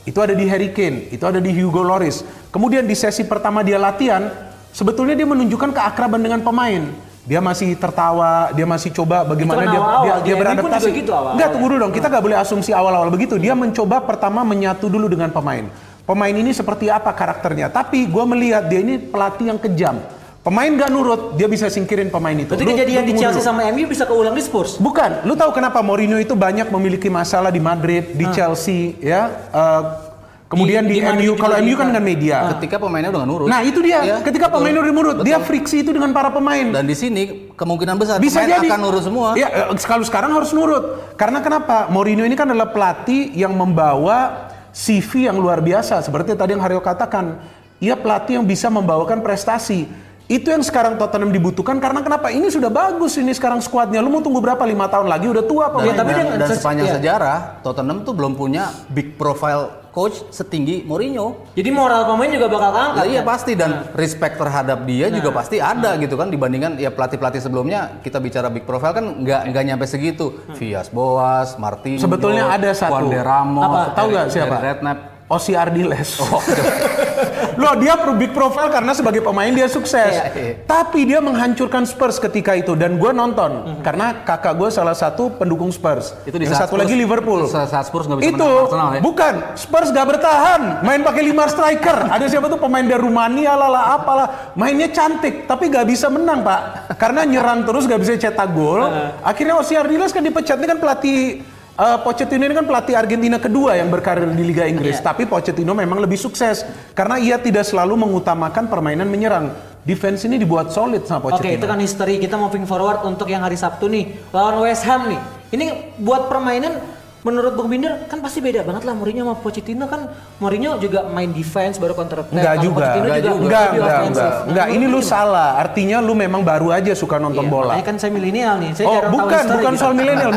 [0.09, 2.25] Itu ada di Harry Kane, itu ada di Hugo Lloris.
[2.49, 4.33] Kemudian di sesi pertama dia latihan,
[4.73, 6.89] sebetulnya dia menunjukkan keakraban dengan pemain.
[7.29, 10.89] Dia masih tertawa, dia masih coba bagaimana kan dia awal-awal, dia, di dia pun beradaptasi.
[10.97, 11.35] gitu awal-awal.
[11.37, 11.93] Enggak, tunggu dulu dong.
[11.93, 13.37] Kita nggak boleh asumsi awal-awal begitu.
[13.37, 15.69] Dia mencoba pertama menyatu dulu dengan pemain.
[16.09, 17.69] Pemain ini seperti apa karakternya.
[17.69, 20.01] Tapi gue melihat dia ini pelatih yang kejam.
[20.41, 22.57] Pemain gak nurut, dia bisa singkirin pemain itu.
[22.57, 23.49] Berarti kejadian di Chelsea dulu.
[23.53, 24.81] sama MU bisa keulang di Spurs.
[24.81, 29.29] Bukan, lu tahu kenapa Mourinho itu banyak memiliki masalah di Madrid, di Chelsea, ya.
[29.53, 30.08] Eh,
[30.49, 31.61] kemudian Di- di, di MU, kalau.
[31.61, 32.37] MU kan dengan media.
[32.57, 33.47] ketika pemainnya udah nurut.
[33.47, 34.65] Nah itu dia, Ya, ketika betul.
[34.65, 36.67] pemain udah nurut, dia friksi itu dengan para pemain.
[36.71, 39.29] dan di sini kemungkinan besar Bisa pemain jadi akan nurut semua.
[39.35, 41.15] Iya, eh, kalau sekarang harus nurut.
[41.15, 41.87] Karena kenapa?
[41.89, 46.01] Mourinho ini kan adalah pelatih yang membawa CV yang luar biasa.
[46.01, 47.39] Seperti tadi yang Haryo katakan,
[47.79, 49.85] ia pelatih yang bisa membawakan prestasi.
[50.27, 52.29] Itu yang sekarang Tottenham dibutuhkan karena kenapa?
[52.29, 54.01] Ini sudah bagus ini sekarang skuadnya.
[54.01, 54.61] Lu mau tunggu berapa?
[54.61, 55.97] lima tahun lagi udah tua Dan, pemain.
[55.97, 56.95] tapi dan- dia- dan sepanjang iya.
[56.95, 61.49] sejarah Tottenham tuh belum punya big profile coach setinggi Mourinho.
[61.57, 62.99] Jadi moral pemain juga bakal keangkat.
[63.01, 63.31] Lah iya kan?
[63.35, 68.19] pasti dan respect terhadap dia juga pasti ada gitu kan dibandingkan ya pelatih-pelatih sebelumnya kita
[68.23, 70.39] bicara big profile kan nggak nggak nyampe segitu.
[70.57, 72.93] Vias Boas, Martinho, Sebetulnya ada satu.
[72.95, 73.81] Juan de Ramos, Apa?
[73.97, 74.57] Tahu nggak siapa?
[74.61, 74.99] Redknapp.
[75.29, 76.17] Osi Ardiles.
[76.25, 76.41] Oh,
[77.63, 80.13] Loh dia pro big profile karena sebagai pemain dia sukses.
[80.15, 80.53] Iya, iya.
[80.65, 85.69] Tapi dia menghancurkan Spurs ketika itu dan gue nonton karena kakak gue salah satu pendukung
[85.69, 86.13] Spurs.
[86.15, 86.29] Hmm.
[86.29, 87.41] Itu di Yang satu Spurs- lagi Liverpool.
[87.45, 89.01] itu saat Spurs bisa itu menang Arsenal ya?
[89.01, 91.99] bukan Spurs gak bertahan, main pakai lima striker.
[92.09, 96.43] Ada siapa tuh pemain dari Rumania lah lah apalah, mainnya cantik tapi gak bisa menang
[96.43, 96.61] pak,
[96.97, 98.85] karena nyerang terus gak bisa cetak gol.
[99.21, 101.43] Akhirnya Osiar Dilas kan dipecat ini kan pelatih
[101.79, 106.03] eh, Pochettino ini kan pelatih Argentina kedua yang berkarir di Liga Inggris, tapi Pochettino memang
[106.03, 109.55] lebih sukses karena ia tidak selalu mengutamakan permainan menyerang.
[109.87, 111.57] Defense ini dibuat solid sama Oke, Pochettino.
[111.57, 112.15] itu kan history.
[112.21, 115.21] Kita moving forward untuk yang hari Sabtu nih lawan West Ham nih.
[115.49, 116.98] Ini buat permainan
[117.29, 120.09] menurut Bung Binder kan pasti beda banget lah Mourinho sama Pochettino kan
[120.41, 122.33] Mourinho juga main defense baru counter attack.
[122.33, 122.81] Enggak juga.
[122.81, 123.45] Pochettino Enggak juga juga.
[123.45, 124.31] Enggak, enggak, enggak.
[124.33, 125.51] Nah, Enggak, ini lu salah.
[125.61, 127.73] Artinya lu memang baru aja suka nonton Iya, bola.
[127.77, 128.71] Makanya kan saya milenial nih.
[128.73, 129.81] Saya Oh, jarang tahu bukan, bukan gitu.
[129.85, 130.31] soal milenial,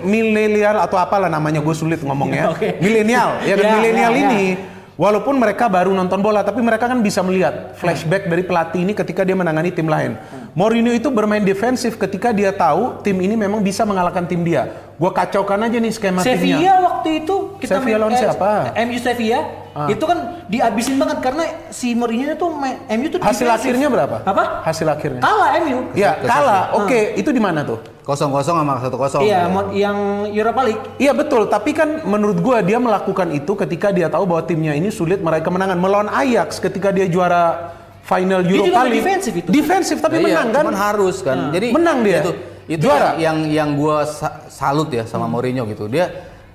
[0.00, 2.56] milenial, atau apalah namanya gue sulit ngomongnya.
[2.56, 2.80] Oke.
[2.80, 4.24] Milenial, ya kan milenial ya, ya.
[4.24, 4.44] ini.
[5.00, 9.24] Walaupun mereka baru nonton bola, tapi mereka kan bisa melihat flashback dari pelatih ini ketika
[9.24, 10.12] dia menangani tim lain.
[10.60, 14.68] Mourinho itu bermain defensif ketika dia tahu tim ini memang bisa mengalahkan tim dia.
[15.00, 16.74] Gue kacaukan aja nih skema Sevilla timnya.
[16.84, 18.76] waktu itu kita Sevilla lawan eh, siapa?
[18.76, 19.40] MU Sevilla
[19.70, 19.86] Ah.
[19.86, 23.54] itu kan dihabisin banget karena si Mourinho main, MU tuh Hasil defensif.
[23.54, 24.16] akhirnya berapa?
[24.26, 24.66] Apa?
[24.66, 25.22] Hasil akhirnya.
[25.22, 25.94] Kalah MU.
[25.94, 26.74] Ya, kalah.
[26.74, 27.78] Oke, itu di mana tuh?
[28.02, 29.22] Kosong kosong sama satu kosong.
[29.22, 30.82] Iya, mo- yang Europa League.
[30.98, 34.90] Iya betul, tapi kan menurut gua dia melakukan itu ketika dia tahu bahwa timnya ini
[34.90, 35.78] sulit meraih kemenangan.
[35.78, 37.70] Melawan Ajax ketika dia juara
[38.02, 38.98] final Dia Europa main League.
[38.98, 39.48] defensif itu.
[39.48, 40.62] Defensif tapi Nah, iya, menang kan?
[40.62, 41.38] cuman harus kan.
[41.50, 42.20] Jadi Menang dia.
[42.20, 42.32] Itu,
[42.68, 43.14] itu Juara.
[43.16, 45.86] yang yang, yang gua sa- salut ya sama Mourinho gitu.
[45.86, 46.10] Dia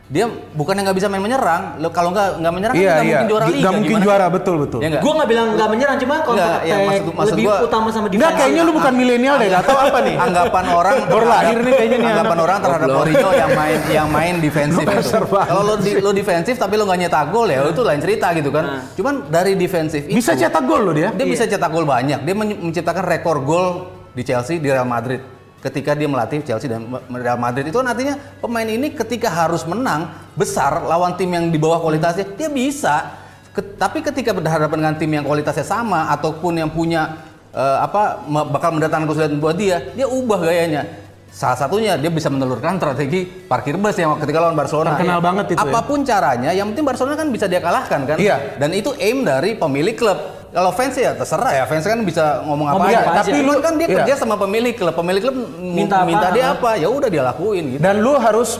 [0.05, 1.81] dia bukan yang nggak bisa main menyerang.
[1.81, 3.09] Lo kalau nggak nggak menyerang Iya kan nggak iya.
[3.11, 3.69] mungkin juara Nggak liga.
[3.71, 4.05] mungkin gimana?
[4.05, 4.79] juara betul betul.
[4.79, 5.01] Ya nggak?
[5.01, 7.87] Gua nggak bilang nggak menyerang, cuma counter Nggak, ya, attack maksud- maksud lebih gua- utama
[7.87, 8.15] sama defense.
[8.15, 10.15] Enggak kayaknya lu bukan milenial deh, atau apa nih?
[10.15, 12.87] anggapan orang Baru lahir nih kayaknya nih anggapan orang terhadap.
[12.95, 15.09] Mourinho yang main yang main defensif itu.
[15.27, 18.49] Kalau lo di, lo defensif tapi lo nggak nyetak gol ya itu lain cerita gitu
[18.49, 18.63] kan.
[18.93, 21.09] Cuman dari defensif itu Bisa cetak gol loh dia.
[21.09, 22.21] dia bisa cetak gol banyak.
[22.21, 23.67] Dia men- menciptakan rekor gol
[24.11, 25.33] di Chelsea di Real Madrid
[25.63, 30.13] ketika dia melatih Chelsea dan Real Madrid itu kan artinya pemain ini ketika harus menang
[30.37, 33.23] besar lawan tim yang di bawah kualitasnya dia bisa.
[33.55, 37.23] Tapi ketika berhadapan dengan tim yang kualitasnya sama ataupun yang punya
[37.55, 40.83] eh, apa bakal mendatangkan kesulitan buat dia, dia ubah gayanya.
[41.31, 44.95] Salah satunya dia bisa menelurkan strategi parkir bus yang ketika lawan Barcelona.
[44.95, 45.71] Terkenal banget itu ya.
[45.71, 48.17] Apa pun caranya, yang penting Barcelona kan bisa dia kalahkan kan.
[48.19, 48.59] Iya.
[48.59, 50.19] Dan itu aim dari pemilik klub.
[50.55, 52.99] Kalau fans ya terserah ya, fans kan bisa ngomong apa Ngomong aja.
[53.01, 53.19] apa aja.
[53.27, 53.97] Tapi lu kan dia Iya.
[53.99, 56.07] kerja sama pemilik klub, pemilik klub minta, Minta apa?
[56.07, 57.81] minta dia apa, ya udah dia lakuin gitu.
[57.83, 58.55] Dan lu harus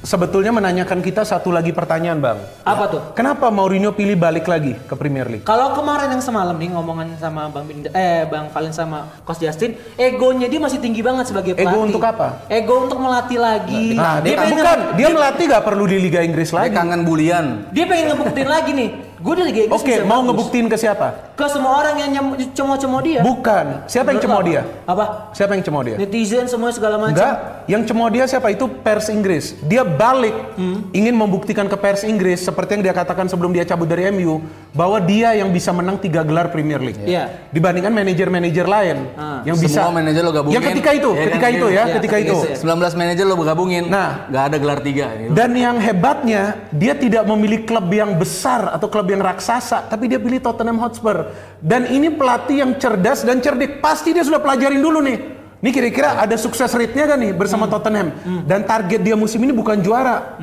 [0.00, 2.38] sebetulnya menanyakan kita satu lagi pertanyaan, Bang.
[2.62, 3.00] Apa tuh?
[3.12, 5.42] Kenapa Mourinho pilih balik lagi ke Premier League?
[5.42, 9.74] Kalau kemarin yang semalam nih ngomongan sama Bang Binder, eh Bang Valen sama Coach Justin,
[9.96, 11.82] egonya dia masih tinggi banget sebagai Ego pelatih.
[11.84, 12.46] untuk apa?
[12.46, 13.84] Ego untuk melatih lagi.
[13.92, 16.72] Nah, dia, pengen bukan, dia melatih gak perlu di Liga Inggris Dia lagi.
[16.72, 17.46] kangen bulian.
[17.68, 18.90] dia pengen ngebuktiin lagi nih.
[19.20, 20.28] Gue Liga Inggris Oke, bisa mau bagus.
[20.32, 21.08] ngebuktiin ke siapa?
[21.36, 22.12] ke semua orang yang
[22.52, 23.20] cemo-cemo dia.
[23.20, 23.88] Bukan.
[23.88, 24.60] Siapa yang cemo dia?
[24.84, 24.92] apa?
[24.92, 25.04] Apa?
[25.32, 25.96] Siapa yang cemo dia?
[25.96, 27.16] Netizen semua segala macam.
[27.16, 28.52] Enggak, yang cemo dia siapa?
[28.52, 29.56] Itu pers Inggris.
[29.62, 30.92] Dia balik Hmm.
[30.92, 35.00] ingin membuktikan ke pers Inggris seperti yang dia katakan sebelum dia cabut dari MU bahwa
[35.00, 37.00] dia yang bisa menang tiga gelar Premier League.
[37.00, 37.48] Iya.
[37.48, 39.40] Dibandingkan manajer-manajer lain Ah.
[39.42, 40.54] yang bisa Semua manajer lo gabungin.
[40.54, 41.56] Yang ketika itu, ya ketika kan?
[41.56, 42.36] itu ya, Iya, ketika ketika itu.
[42.52, 42.60] itu.
[42.60, 43.84] 19 manajer lo gabungin.
[43.88, 44.28] Nah.
[44.28, 45.06] nggak ada gelar tiga.
[45.16, 45.32] Gitu.
[45.32, 50.16] Dan yang hebatnya, dia tidak memilih klub yang besar atau klub yang raksasa, tapi dia
[50.16, 51.28] pilih Tottenham Hotspur.
[51.58, 53.78] Dan ini pelatih yang cerdas dan cerdik.
[53.78, 55.18] Pasti dia sudah pelajarin dulu nih.
[55.60, 57.72] Ini kira-kira ada sukses rate-nya kan nih bersama Hmm.
[57.72, 58.08] Tottenham.
[58.46, 60.40] Dan target dia musim ini bukan juara.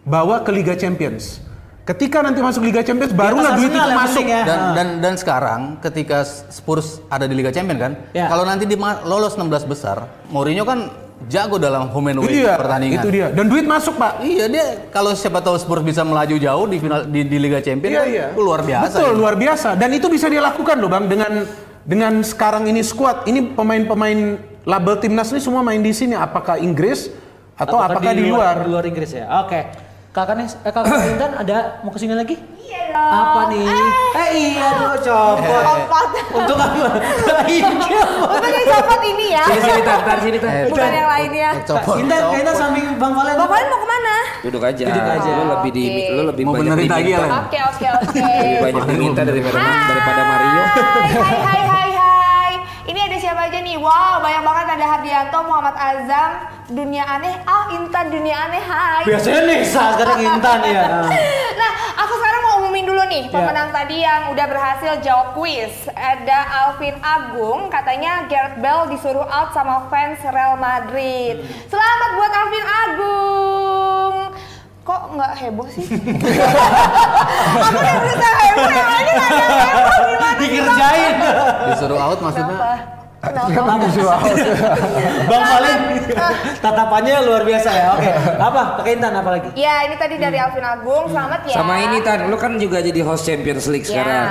[0.00, 1.40] Bawa ke Liga Champions.
[1.80, 4.22] Ketika nanti masuk Liga Champions, barulah duit itu yang masuk.
[4.22, 4.44] ya.
[4.44, 4.72] Dan, Ah.
[4.72, 8.28] dan dan sekarang ketika Spurs ada di Liga Champions kan, Ya.
[8.28, 9.96] kalau nanti di lolos 16 besar,
[10.28, 10.86] Mourinho kan
[11.28, 13.02] jago dalam home and away Iya, pertandingan.
[13.02, 13.26] itu dia.
[13.28, 14.24] Dan duit masuk, Pak.
[14.24, 17.92] Iya dia kalau siapa tahu Spurs bisa melaju jauh di final di, di Liga Champions
[17.92, 18.26] Iya, kan, iya.
[18.32, 18.84] luar biasa.
[18.88, 19.18] Betul, gitu.
[19.20, 19.68] luar biasa.
[19.76, 21.44] Dan itu bisa dia lakukan loh, Bang, dengan
[21.84, 23.28] dengan sekarang ini squad.
[23.28, 24.18] Ini pemain-pemain
[24.64, 26.16] label timnas ini semua main di sini.
[26.16, 27.12] Apakah Inggris
[27.58, 28.64] atau apakah, di luar?
[28.64, 29.28] Di luar Inggris ya.
[29.44, 29.90] Oke.
[30.10, 32.34] Kakak Nes, eh kakak Intan ada mau ke sini lagi?
[32.90, 33.12] Dong.
[33.14, 33.66] Apa nih?
[34.10, 35.62] Eh, iya dong copot.
[35.64, 36.08] Copot.
[36.34, 36.88] Untuk apa?
[37.50, 37.68] Iya.
[38.22, 39.44] Untuk yang copot ini ya.
[39.46, 40.50] Sini sini tar, tar sini tar.
[40.50, 41.50] Eh, Bukan yang lainnya.
[41.54, 42.38] Eh, copot, Intan, copot.
[42.38, 43.34] Intan samping Bang Valen.
[43.34, 44.14] Bang Valen mau ke mana?
[44.40, 44.84] Duduk aja.
[44.86, 45.30] Duduk aja.
[45.30, 47.18] Lu lebih di lu lebih Mau banyak benerin lagi ya?
[47.46, 48.20] Oke oke oke.
[48.20, 50.62] Lebih banyak diminta daripada daripada Mario.
[51.20, 51.89] Hai hai hai.
[52.80, 53.76] Ini ada siapa aja nih?
[53.76, 56.30] Wow, banyak banget ada Hardianto, Muhammad Azam,
[56.66, 57.34] Dunia Aneh.
[57.44, 58.62] Ah, Intan Dunia Aneh.
[58.62, 59.04] Hai.
[59.04, 60.84] Biasanya Nesa, sekarang Intan ya.
[61.52, 63.30] Nah, aku sekarang mau umumin dulu nih Ya.
[63.30, 65.70] pemenang tadi yang udah berhasil jawab kuis.
[65.90, 71.42] Ada Alvin Agung, katanya Gareth Bale disuruh out sama fans Real Madrid.
[71.66, 72.09] Selamat
[75.20, 75.86] nggak heboh sih?
[77.60, 80.38] aku udah berusaha heboh, yang lainnya nggak ada heboh gimana?
[80.40, 81.14] Dikerjain.
[81.68, 82.56] Disuruh out maksudnya.
[82.56, 82.99] Kenapa?
[83.20, 83.76] Kenapa?
[85.28, 85.80] Bang Valen,
[86.64, 87.86] tatapannya luar biasa ya.
[87.92, 88.80] Oke, apa?
[88.80, 89.48] Pakai Intan apa lagi?
[89.52, 91.60] Ya ini tadi dari Alvin Agung, selamat ya.
[91.60, 94.28] Sama ini Tan, lu kan juga jadi host Champions League Ya, sekarang.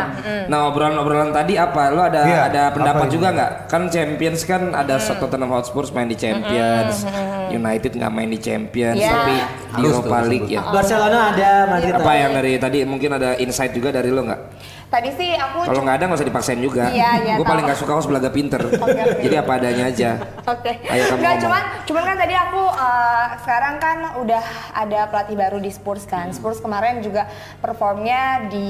[0.49, 1.93] Nah obrolan-obrolan tadi apa?
[1.93, 3.51] Lu ada Iya, ada pendapat apa juga nggak?
[3.69, 7.05] Kan Champions kan ada Tottenham Hotspur main di Champions,
[7.53, 9.11] United nggak main di Champions, Iya.
[9.13, 9.45] tapi di
[9.85, 10.61] Harus Europa tuh League ya.
[10.65, 12.17] Barcelona ada, Madrid Apa ada.
[12.17, 14.41] yang dari tadi mungkin ada insight juga dari lo nggak?
[14.89, 16.89] Tadi sih aku Kalau nggak ada nggak usah dipaksain juga.
[16.89, 18.57] Iya, iya, Gue paling nggak suka host belaga pinter.
[18.73, 19.21] oke.
[19.21, 20.09] Jadi apa adanya aja.
[20.49, 20.81] Oke.
[20.89, 25.61] Ayo kamu Nggak cuman cuman kan tadi aku eh, sekarang kan udah ada pelatih baru
[25.61, 26.33] di Spurs kan.
[26.33, 27.29] Spurs kemarin juga
[27.61, 28.69] performnya di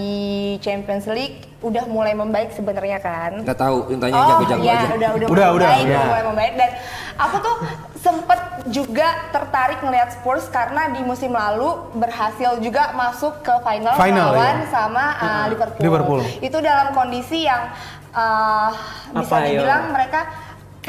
[0.59, 3.43] Champions League udah mulai membaik sebenarnya kan.
[3.43, 4.87] Nggak tahu, tanya yang Oh jago-jago iya, aja.
[4.95, 5.91] udah udah Udah, udah, membaik, iya.
[5.91, 6.69] udah mulai membaik dan
[7.19, 7.55] aku tuh
[7.99, 8.39] sempet
[8.71, 14.55] juga tertarik ngelihat Spurs karena di musim lalu berhasil juga masuk ke final, Final, melawan
[14.63, 14.71] iya.
[14.71, 15.83] sama uh, Liverpool.
[15.83, 16.19] Liverpool.
[16.39, 17.67] Itu dalam kondisi yang
[18.15, 18.71] uh,
[19.19, 19.59] bisa Apa, yo?
[19.59, 20.21] dibilang mereka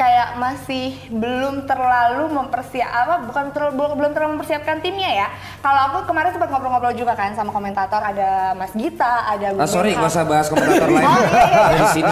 [0.01, 5.27] kayak masih belum terlalu mempersiap apa bukan terlalu belum belum terlalu mempersiapkan timnya ya.
[5.61, 9.93] Kalau aku kemarin sempat ngobrol-ngobrol juga kan sama komentator ada Mas Gita, ada Ah sorry,
[9.93, 11.05] nggak usah bahas komentator lain.
[11.05, 11.61] Oh, iya, iya, iya.
[11.69, 12.11] Dari sini.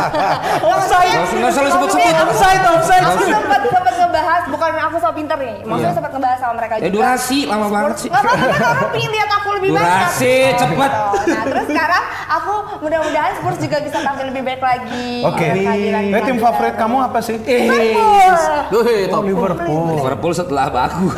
[0.61, 1.09] Offside.
[1.09, 2.13] Nggak usah- nggak usah sebut-sebut.
[2.21, 3.03] Offside, offside.
[3.03, 5.55] Aku sempat sempat ngebahas, bukan aku so pinter nih.
[5.59, 5.97] Maksudnya Iya.
[5.97, 6.93] sempat ngebahas sama mereka Eh juga.
[6.93, 8.09] durasi lama banget sih.
[8.09, 9.81] Gak apa-apa kan orang pengen lihat aku lebih baik.
[9.81, 10.59] Durasi, kan?
[10.59, 10.91] cepet.
[10.91, 11.29] Gitu.
[11.29, 15.09] Nah terus sekarang aku mudah-mudahan Spurs juga bisa tampil lebih baik lagi.
[15.23, 15.45] Oke.
[15.47, 17.37] Kehadiran- Eh tim favorit kamu apa sih?
[17.80, 18.84] Liverpool.
[18.84, 19.23] Wih, top.
[19.23, 19.84] Liverpool.
[19.95, 21.15] Liverpool setelah bagus.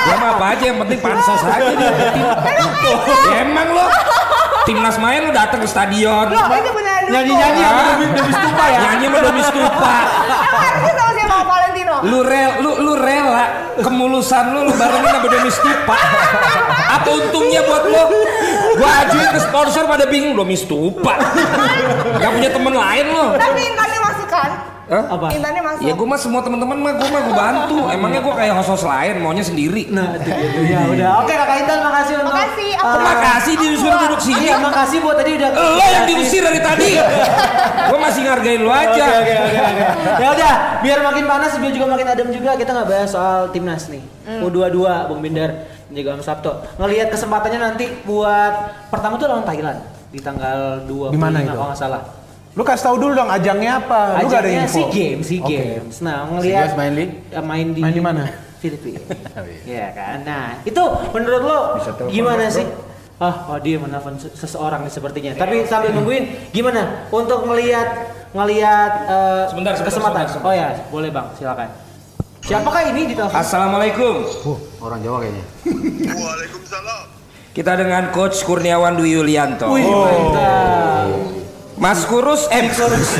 [0.00, 1.90] ya mah apa aja yang penting pansos aja nih.
[3.26, 3.86] ya emang lo
[4.64, 6.28] timnas main lo datang ke stadion.
[6.28, 7.00] Loh itu benar.
[7.08, 7.96] Nyanyi-nyanyi sama Ah.
[8.12, 8.78] Domi Stupa ya.
[8.84, 9.94] Nyanyi sama Domi Stupa.
[10.28, 11.94] Emang harusnya sama siapa Valentino?
[12.04, 13.44] Lu rel, lu lu rela
[13.78, 15.96] kemulusan lu lu barengin sama Domi Stupa.
[16.88, 18.02] Apa untungnya buat lo?
[18.76, 21.16] Gua ajuin ke sponsor pada bingung Domi Stupa.
[22.14, 23.26] Gak punya temen lain lo.
[23.34, 24.50] Tapi intannya masuk kan?
[24.88, 25.04] Hah?
[25.06, 25.26] Apa?
[25.30, 25.84] Intannya masuk.
[25.84, 27.76] Ya gue mah semua teman-teman mah gue mah gue bantu.
[27.94, 29.84] Emangnya gue kayak host-host lain maunya sendiri.
[29.88, 30.60] Nah, itu gitu.
[30.64, 31.08] Ya udah.
[31.20, 34.40] Oke, Kakak Intan makasih untuk Makasih, aku- eh, Terima kasih disuruh duduk sini.
[34.42, 35.48] Iya, makasih buat tadi udah.
[35.52, 36.90] Lo yang diusir dari tadi.
[37.84, 38.88] gue masih ngargain lo aja.
[38.88, 39.84] Oke, oke, oke, oke.
[40.18, 43.86] Ya udah, biar makin panas biar juga makin adem juga kita nggak bahas soal timnas
[43.86, 44.00] nih.
[44.40, 45.50] U22 Bung Binder
[45.88, 46.64] juga Om Sabto.
[46.76, 48.52] Ngelihat kesempatannya nanti buat
[48.88, 51.52] pertama tuh lawan Thailand di tanggal 2 Di mana itu?
[51.52, 52.02] kalau nggak salah.
[52.58, 54.18] Lu kasih tahu dulu dong ajangnya apa?
[54.18, 54.74] Lu gak ada Ajangnya info.
[54.74, 55.54] SEA Games, SEA Oke.
[55.54, 55.94] Games.
[56.02, 57.04] Nah, ngelihat main di?
[57.30, 58.22] Ya, main di Main di mana?
[58.58, 58.98] Filipina.
[59.70, 60.26] Iya kan.
[60.26, 60.82] Nah, itu
[61.14, 61.58] menurut lo
[62.10, 62.66] gimana sih?
[63.18, 65.30] Ah, oh dia menelpon se- seseorang nih sepertinya.
[65.34, 70.24] Tapi sambil nungguin, gimana untuk melihat ngelihat eh, Sebentar, sebentar, kesempatan?
[70.26, 71.70] sebentar, Oh ya, boleh bang, silakan.
[72.42, 73.38] Siapakah ini di telepon?
[73.38, 74.14] Assalamualaikum.
[74.82, 75.44] Orang Jawa kayaknya.
[76.18, 77.04] Waalaikumsalam.
[77.54, 79.66] Kita dengan Coach Kurniawan Dwi Yulianto.
[79.70, 81.37] Wih, mantap.
[81.78, 82.74] Mas Kurus, eh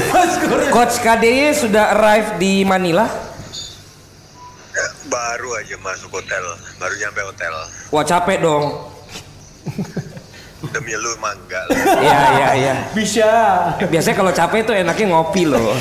[0.74, 3.06] Coach KDY sudah arrive di Manila.
[5.06, 6.42] Baru aja masuk hotel,
[6.76, 7.54] baru nyampe hotel.
[7.94, 8.90] Wah capek dong.
[10.74, 11.78] Demi lu mah enggak lah.
[12.04, 12.74] Iya iya iya.
[12.90, 13.28] Bisa.
[13.78, 15.72] Biasanya kalau capek tuh enaknya ngopi loh.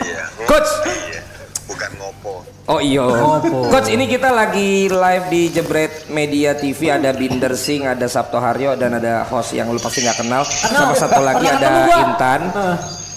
[0.00, 0.24] Iya.
[0.48, 0.70] Coach.
[0.88, 1.22] Iya.
[1.68, 2.55] Bukan ngopo.
[2.66, 3.06] Oh iya.
[3.46, 8.74] Coach ini kita lagi live di Jebret Media TV ada Binder Singh, ada Sabto Haryo
[8.74, 10.42] dan ada host yang lu pasti nggak kenal.
[10.42, 11.86] Sama satu lagi ada.
[12.02, 12.50] Intan.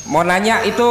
[0.05, 0.85] Mau nanya itu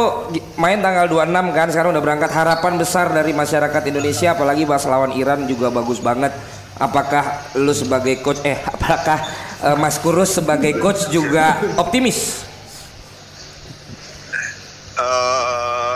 [0.59, 5.15] main tanggal 26 kan sekarang udah berangkat harapan besar dari masyarakat Indonesia apalagi bahas lawan
[5.15, 6.35] Iran juga bagus banget.
[6.75, 9.23] Apakah lu sebagai coach eh apakah
[9.71, 12.43] eh, Mas Kurus sebagai coach juga optimis?
[14.99, 15.95] eh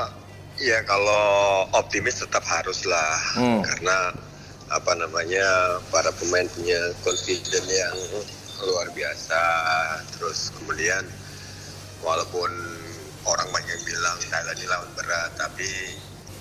[0.64, 3.20] ya kalau optimis tetap harus lah.
[3.36, 3.60] Hmm.
[3.60, 4.16] Karena
[4.72, 7.98] apa namanya para pemain punya confidence yang
[8.64, 9.44] luar biasa.
[10.16, 11.04] Terus kemudian
[12.00, 12.50] walaupun
[13.28, 15.68] orang banyak bilang Thailand ini lawan berat, tapi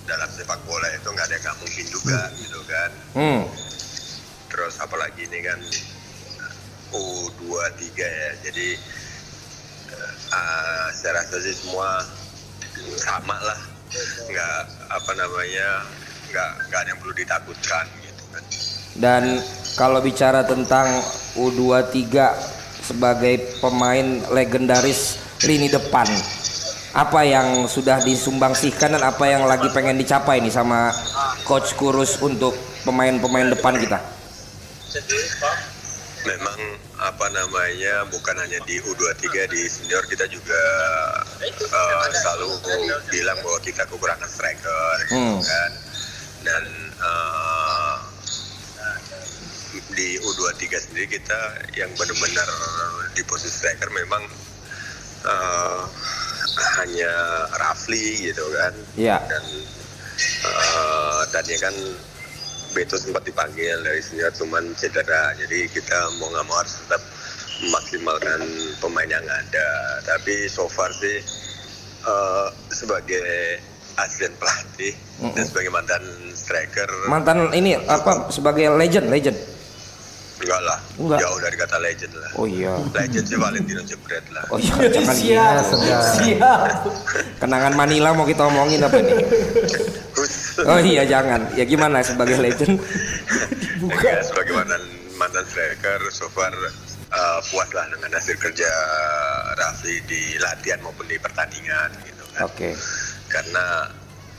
[0.06, 2.90] dalam sepak bola itu nggak ada yang nggak mungkin juga gitu kan.
[3.14, 3.42] Hmm.
[4.52, 5.56] terus apalagi ini kan
[6.92, 8.68] U23 ya jadi
[9.96, 12.04] eh, saya rasa sih semua
[13.00, 13.71] sama lah
[14.28, 15.68] nggak apa namanya
[16.32, 18.42] nggak nggak ada yang perlu ditakutkan gitu kan
[18.92, 19.22] Dan
[19.76, 21.00] kalau bicara tentang
[21.36, 22.12] U23
[22.84, 25.16] sebagai pemain legendaris
[25.48, 26.04] lini depan,
[26.92, 30.92] apa yang sudah disumbangsikan dan apa yang lagi pengen dicapai nih sama
[31.48, 32.52] coach Kurus untuk
[32.84, 33.98] pemain-pemain depan kita?
[36.22, 36.58] memang
[37.02, 40.62] apa namanya bukan hanya di U23 di senior kita juga
[41.42, 42.48] eh, selalu
[43.10, 45.40] bilang bahwa kita kekurangan striker gitu Hmm.
[45.42, 45.70] kan
[46.42, 46.62] dan
[46.94, 47.94] eh,
[49.92, 51.40] di U23 sendiri kita
[51.76, 52.48] yang benar-benar
[53.12, 54.22] di posisi striker memang
[55.26, 55.82] eh,
[56.76, 57.12] hanya
[57.56, 58.72] Rafli gitu kan.
[58.96, 59.18] Iya.
[59.28, 59.44] Dan
[60.44, 61.76] eh, tadinya kan
[62.72, 65.36] Beto sempat dipanggil dari senior cuman cedera.
[65.36, 67.02] Jadi kita mau nggak mau harus tetap
[67.62, 68.40] memaksimalkan
[68.80, 69.68] pemain yang ada.
[70.08, 71.20] Tapi so far sih
[72.02, 73.60] eh, sebagai
[74.00, 74.96] asisten pelatih
[75.36, 76.00] dan sebagai mantan
[76.32, 79.36] striker Mantan ini apa sebagai legend, legend.
[81.02, 82.72] Enggak jauh dari kata legend lah Oh iya.
[82.94, 85.54] legend sih Valentino Jebret lah Oh iya, jangan Siap.
[85.58, 85.76] gitu.
[86.22, 86.60] Siap.
[87.42, 89.16] Kenangan Manila mau kita omongin apa nih?
[90.62, 91.50] Oh iya jangan.
[91.58, 92.78] Ya gimana sebagai legend?
[93.82, 94.82] enggak, sebagai mantan
[95.18, 96.54] mantan striker so far
[97.12, 98.70] uh, puas lah dengan hasil kerja
[99.58, 102.70] Rafli di latihan maupun di pertandingan gitu kan Oke.
[103.28, 103.90] karena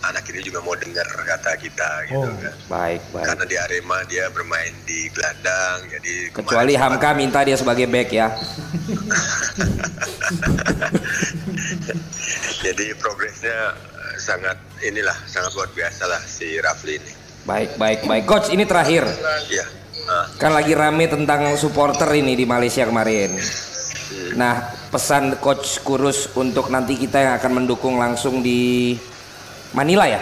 [0.04, 2.36] anak ini juga mau dengar kata kita gitu Oh.
[2.36, 3.26] kan Baik, baik.
[3.26, 8.10] karena di Arema dia bermain di gelandang jadi Kecuali kemarin Hamka minta dia sebagai back
[8.10, 8.28] ya.
[12.62, 17.12] jadi progresnya eh, sangat inilah sangat luar biasa lah si Rafli ini
[17.44, 18.24] Baik, baik, baik.
[18.24, 19.04] Coach, ini terakhir.
[19.52, 19.68] Iya.
[20.08, 23.36] Ah, Kan lagi rame tentang supporter ini di Malaysia kemarin.
[24.40, 28.96] Nah, pesan coach Kurus untuk nanti kita yang akan mendukung langsung di
[29.74, 30.22] Manila ya?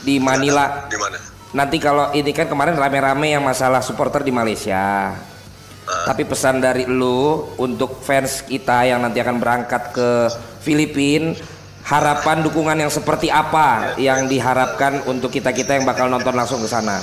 [0.00, 0.88] Di Manila.
[0.88, 1.18] di mana
[1.50, 5.12] Nanti kalau ini kan kemarin rame-rame yang masalah supporter di Malaysia.
[5.90, 10.30] Tapi pesan dari lu untuk fans kita yang nanti akan berangkat ke
[10.62, 11.34] Filipina,
[11.82, 17.02] harapan dukungan yang seperti apa yang diharapkan untuk kita-kita yang bakal nonton langsung ke sana?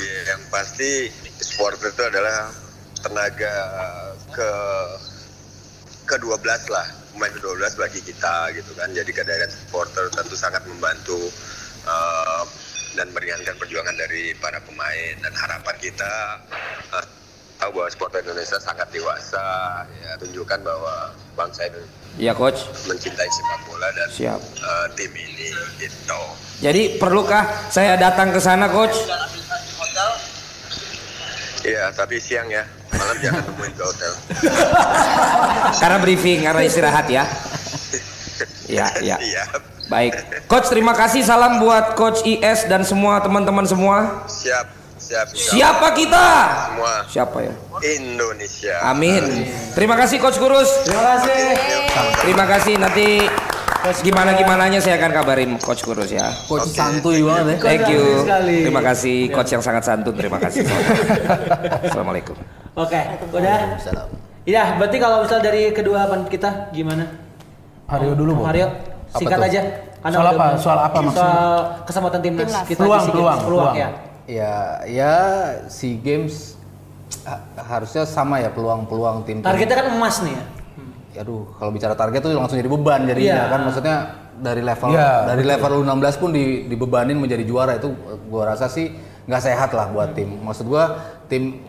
[0.00, 1.12] Ya, yang pasti
[1.44, 2.48] supporter itu adalah
[3.04, 3.56] tenaga
[4.32, 4.50] ke
[6.08, 11.30] ke 12 lah pemain ke-12 bagi kita gitu kan jadi kehadiran supporter tentu sangat membantu
[11.86, 12.42] eh,
[12.98, 16.42] dan meringankan perjuangan dari para pemain dan harapan kita
[16.90, 17.06] eh,
[17.62, 19.46] tahu bahwa supporter Indonesia sangat dewasa
[20.02, 22.58] ya tunjukkan bahwa bangsa Indonesia Iya coach.
[22.90, 24.40] mencintai sepak bola dan Siap.
[24.42, 26.22] eh, tim ini gitu
[26.58, 28.98] Jadi perlukah saya datang ke sana coach?
[31.62, 32.66] Iya, tapi siang ya.
[33.12, 34.12] Malam jangan nemuin ke hotel.
[35.84, 37.24] Karena briefing, karena istirahat ya.
[38.72, 39.20] Ya, ya.
[39.20, 39.44] Iya.
[39.92, 40.16] Baik.
[40.48, 44.24] Coach terima kasih salam buat coach IS dan semua teman-teman semua.
[44.24, 45.26] Siap, siap.
[45.36, 46.26] Siapa kita?
[46.72, 47.52] Semua Siapa ya?
[48.00, 48.80] Indonesia.
[48.88, 49.44] Amin.
[49.76, 50.88] Terima kasih coach Kurus.
[50.88, 51.36] Terima kasih.
[52.24, 53.28] Terima kasih nanti
[54.00, 56.32] gimana gimananya saya akan kabarin coach Kurus ya.
[56.48, 57.66] Coach santuy banget ya.
[57.66, 58.24] Thank you.
[58.72, 60.16] Terima kasih coach yang sangat santun.
[60.16, 60.64] Terima kasih.
[61.92, 62.61] Assalamualaikum.
[62.72, 63.00] Oke,
[63.30, 63.76] udah.
[63.76, 64.08] Salam.
[64.42, 67.04] Iya, berarti kalau misal dari kedua pan kita gimana?
[67.86, 68.42] Hario dulu, Bo.
[68.44, 68.72] Hario,
[69.12, 69.60] singkat aja.
[70.02, 70.46] Soal udah apa?
[70.56, 71.22] Soal apa maksudnya?
[71.22, 71.52] Soal
[71.84, 72.64] kesempatan timnas Timnas.
[72.66, 73.74] kita Peluang, di SEA peluang, peluang, peluang.
[73.76, 73.88] ya.
[74.22, 75.14] Ya, ya
[75.68, 76.56] SEA Games
[77.22, 79.36] ha- harusnya sama ya peluang-peluang tim.
[79.40, 80.44] Targetnya kan emas nih ya.
[81.22, 83.52] Aduh, kalau bicara target tuh langsung jadi beban jadinya Iya.
[83.52, 83.96] kan maksudnya
[84.32, 87.92] dari level Iya, dari level U16 pun di, dibebanin menjadi juara itu
[88.26, 88.96] gua rasa sih
[89.26, 90.40] nggak sehat lah buat tim.
[90.42, 90.98] Maksud gua
[91.30, 91.62] tim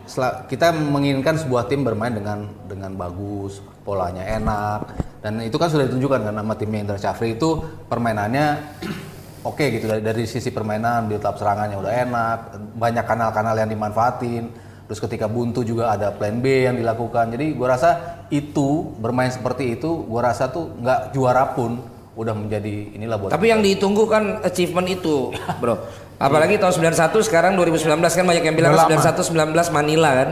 [0.49, 6.27] kita menginginkan sebuah tim bermain dengan dengan bagus, polanya enak dan itu kan sudah ditunjukkan
[6.27, 8.59] kan nama timnya Indra Syafri itu permainannya
[9.49, 12.37] oke gitu dari dari sisi permainan build up serangannya udah enak,
[12.75, 14.51] banyak kanal-kanal yang dimanfaatin.
[14.83, 17.31] Terus ketika buntu juga ada plan B yang dilakukan.
[17.31, 21.79] Jadi gua rasa itu bermain seperti itu, gua rasa tuh nggak juara pun
[22.19, 23.31] udah menjadi inilah buat.
[23.31, 25.31] Tapi yang ditunggu kan achievement itu,
[25.63, 25.79] bro.
[26.15, 28.95] Apalagi tahun 91 sekarang 2019 kan banyak yang bilang Udah lama.
[28.95, 30.29] 91 19 Manila kan.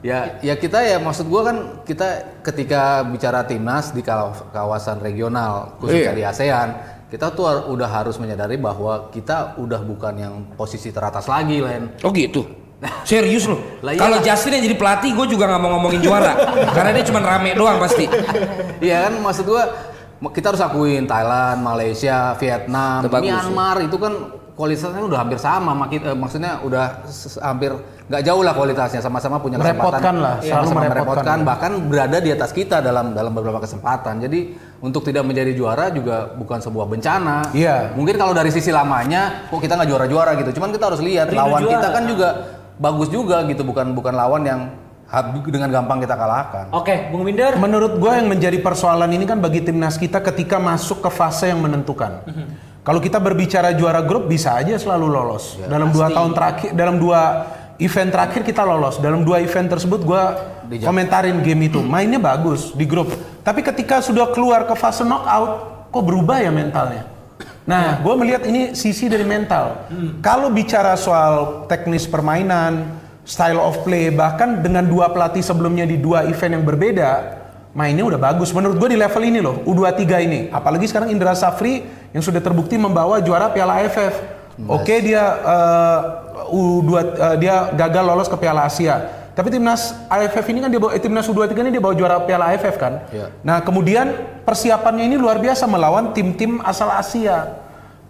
[0.00, 2.06] Ya, ya kita ya maksud gua kan kita
[2.40, 6.14] ketika bicara timnas di kaw- kawasan regional khususnya Iya.
[6.14, 6.68] di ASEAN,
[7.06, 11.90] kita tuh udah harus menyadari bahwa kita udah bukan yang posisi teratas lagi, Len.
[12.00, 12.46] Oh gitu.
[13.08, 13.58] Serius loh.
[13.80, 14.20] Lah Kalau.
[14.20, 16.32] Justin yang jadi pelatih, gue juga nggak mau ngomongin juara,
[16.70, 18.04] karena dia cuma rame doang pasti.
[18.78, 19.64] Iya kan maksud gua
[20.28, 24.12] kita harus akuin Thailand, Malaysia, Vietnam, Myanmar itu kan
[24.56, 27.04] kualitasnya udah hampir sama eh, maksudnya udah
[27.44, 27.76] hampir
[28.08, 30.96] nggak jauh lah kualitasnya sama-sama punya kesempatan Merepotkan lah, selalu sama-sama merepotkan.
[30.96, 34.40] merepotkan bahkan berada di atas kita dalam dalam beberapa kesempatan jadi
[34.80, 37.92] untuk tidak menjadi juara juga bukan sebuah bencana Iya.
[37.92, 41.40] mungkin kalau dari sisi lamanya kok kita nggak juara-juara gitu cuman kita harus lihat Rindu
[41.42, 41.72] lawan juara.
[41.76, 42.28] kita kan juga
[42.76, 44.60] bagus juga gitu bukan bukan lawan yang
[45.46, 47.54] dengan gampang kita kalahkan Oke, Bung Minder.
[47.54, 51.62] Menurut gue yang menjadi persoalan ini kan bagi timnas kita ketika masuk ke fase yang
[51.62, 52.26] menentukan.
[52.86, 55.58] Kalau kita berbicara juara grup bisa aja selalu lolos.
[55.66, 57.20] dalam dua tahun terakhir, dalam dua
[57.82, 59.02] event terakhir kita lolos.
[59.02, 60.22] Dalam dua event tersebut gue
[60.86, 63.10] komentarin game itu, mainnya bagus di grup.
[63.42, 65.50] Tapi ketika sudah keluar ke fase knockout,
[65.90, 67.10] kok berubah ya mentalnya?
[67.66, 69.90] Nah, gue melihat ini sisi dari mental.
[70.22, 76.22] Kalau bicara soal teknis permainan, style of play, bahkan dengan dua pelatih sebelumnya di dua
[76.30, 77.10] event yang berbeda,
[77.74, 78.54] mainnya udah bagus.
[78.54, 80.40] Menurut gue di level ini loh, U23 ini.
[80.54, 81.82] Apalagi sekarang Indra Safri
[82.16, 84.14] yang sudah terbukti membawa juara Piala AFF.
[84.64, 86.00] Oke dia eh,
[86.48, 89.04] U2 eh, dia gagal lolos ke Piala Asia.
[89.36, 92.56] Tapi timnas AFF ini kan dia bawa eh, timnas U23 ini dia bawa juara Piala
[92.56, 93.04] AFF kan.
[93.12, 93.28] Iya.
[93.44, 94.16] Nah, kemudian
[94.48, 97.60] persiapannya ini luar biasa melawan tim-tim asal Asia.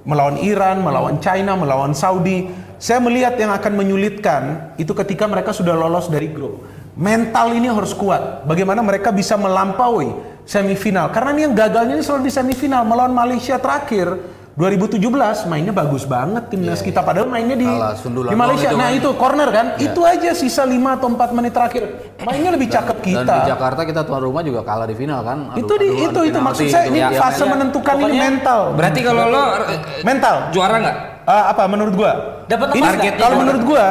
[0.07, 2.47] Melawan Iran, melawan China, melawan Saudi.
[2.79, 6.63] Saya melihat yang akan menyulitkan itu ketika mereka sudah lolos dari grup.
[6.95, 8.47] Mental ini harus kuat.
[8.47, 10.15] Bagaimana mereka bisa melampaui
[10.47, 11.11] semifinal.
[11.11, 14.15] Karena ini yang gagalnya ini selalu di semifinal melawan Malaysia terakhir
[14.57, 14.97] 2017
[15.53, 18.73] mainnya bagus banget timnas kita padahal mainnya di, di Malaysia.
[18.73, 21.83] itu Nah itu corner kan, itu aja sisa 5 atau 4 menit terakhir.
[22.25, 23.21] Mainnya lebih cakep kita.
[23.21, 25.53] Dan di Jakarta kita tuan rumah juga kalah di final kan.
[25.53, 27.53] Adu- itu di aduan itu itu maksud saya ini Ya, fase ya.
[27.53, 28.61] menentukan ini mental.
[28.73, 29.45] Berarti kalau lo
[30.01, 30.35] mental.
[30.57, 30.97] juara nggak?
[31.29, 32.13] Ah, apa menurut gua?
[32.49, 33.87] Dapat targetnya kalau menurut gua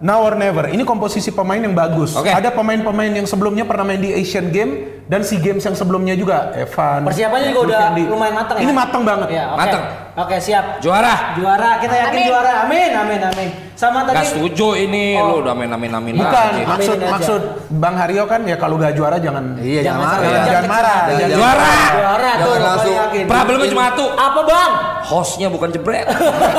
[0.00, 0.68] now or never.
[0.68, 2.16] Ini komposisi pemain yang bagus.
[2.16, 2.32] Oke.
[2.32, 6.52] Ada pemain-pemain yang sebelumnya pernah main di Asian Game dan SEA Games yang sebelumnya juga.
[6.56, 7.06] Evan.
[7.06, 8.62] Persiapannya juga udah lumayan matang ya.
[8.64, 9.28] Ini matang banget.
[9.32, 9.60] Ya, oke.
[9.60, 9.84] Matang.
[10.16, 10.80] Oke, siap.
[10.80, 11.36] Juara.
[11.36, 12.26] Juara, kita yakin Amin.
[12.26, 12.52] juara.
[12.64, 13.48] Amin, amin, amin.
[13.76, 15.36] Sama tadi Gak setuju ini Oh.
[15.36, 16.64] lo udah main amin amin Bukan, lagi.
[16.64, 17.12] maksud aja.
[17.12, 17.40] maksud
[17.76, 20.16] Bang Haryo kan ya kalau gak juara jangan Iya, jangan Jangan marah.
[20.16, 20.96] sampai- jangan, jangan marah.
[20.96, 21.12] kecil.
[21.12, 21.68] Jangan- Juara.
[21.92, 22.40] juara tuh.
[22.48, 22.94] Jangan langsung.
[23.28, 24.04] Problemnya cuma satu.
[24.08, 24.72] Apa, Bang?
[25.06, 26.06] Hostnya bukan jebret.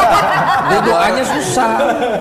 [0.70, 1.70] Dia doanya susah.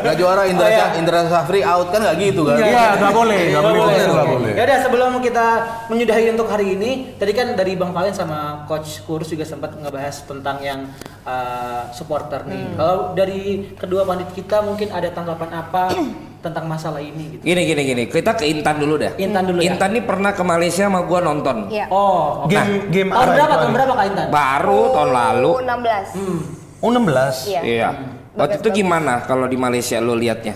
[0.01, 0.87] Gak juara Indra, Oh, iya.
[0.97, 2.57] Indra Safri out kan gak gitu kan?
[2.57, 4.33] Iya, nggak boleh, nggak boleh, boleh, begitu, nggak oke.
[4.35, 4.53] boleh.
[4.55, 5.47] Ya udah sebelum kita
[5.87, 10.25] menyudahi untuk hari ini, tadi kan dari Bang Valen sama Coach Kurus juga sempat ngebahas
[10.25, 10.89] tentang yang
[11.27, 12.63] uh, supporter nih.
[12.63, 12.75] Hmm.
[12.79, 13.41] Kalau dari
[13.75, 15.83] kedua pandit kita mungkin ada tanggapan apa
[16.47, 17.43] tentang masalah ini gitu?
[17.43, 19.13] Gini gini gini, kita ke Intan dulu dah.
[19.19, 19.75] Intan dulu ya.
[19.75, 21.67] Intan ini pernah ke Malaysia sama gua nonton.
[21.69, 21.91] Iya.
[21.91, 22.55] Oh, oke.
[22.55, 23.55] Game game Tahun apa berapa?
[23.59, 24.27] Tahun berapa Kak Intan?
[24.31, 25.51] Baru tahun lalu.
[25.67, 26.81] 16.
[26.81, 27.35] U16.
[27.51, 27.61] Iya.
[27.67, 27.89] Iya.
[28.37, 30.55] Waktu itu gimana kalau di Malaysia lo liatnya?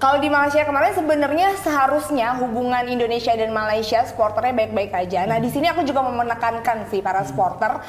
[0.00, 5.28] Kalau di Malaysia kemarin sebenarnya seharusnya hubungan Indonesia dan Malaysia supporternya baik-baik aja.
[5.28, 7.84] Nah di sini aku juga mau menekankan sih para supporter,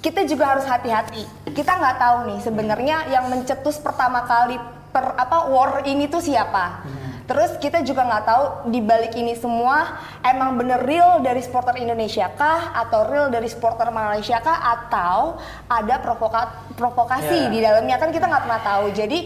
[0.00, 1.24] kita juga harus hati-hati.
[1.52, 4.60] Kita nggak tahu nih sebenarnya yang mencetus pertama kali
[4.92, 6.84] per apa war ini tuh siapa.
[7.26, 12.30] Terus kita juga nggak tahu di balik ini semua emang bener real dari supporter Indonesia
[12.38, 15.34] kah atau real dari supporter Malaysia kah atau
[15.66, 17.50] ada provoka provokasi Ya.
[17.50, 18.86] di dalamnya kan kita nggak pernah tahu.
[18.94, 19.20] Jadi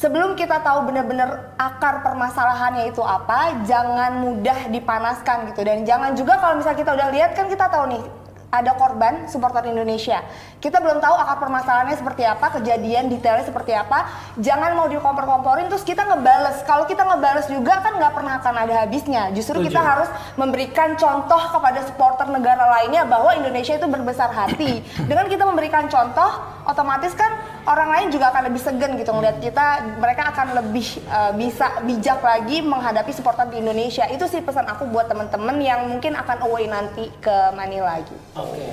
[0.00, 6.40] Sebelum kita tahu benar-benar akar permasalahannya itu apa, jangan mudah dipanaskan gitu dan jangan juga
[6.40, 8.00] kalau misalnya kita udah lihat kan kita tahu nih
[8.50, 10.26] ada korban supporter Indonesia.
[10.58, 14.10] Kita belum tahu akar permasalahannya seperti apa, kejadian detailnya seperti apa.
[14.42, 16.66] Jangan mau dikompor-komporin terus kita ngebales.
[16.66, 19.30] Kalau kita ngebales juga kan nggak pernah akan ada habisnya.
[19.32, 24.82] Justru kita harus memberikan contoh kepada supporter negara lainnya bahwa Indonesia itu berbesar hati.
[25.10, 29.96] Dengan kita memberikan contoh, otomatis kan orang lain juga akan lebih segan gitu ngeliat kita.
[30.00, 34.08] Mereka akan lebih uh, bisa bijak lagi menghadapi supporter di Indonesia.
[34.08, 38.16] Itu sih pesan aku buat temen-temen yang mungkin akan away nanti ke Manila gitu.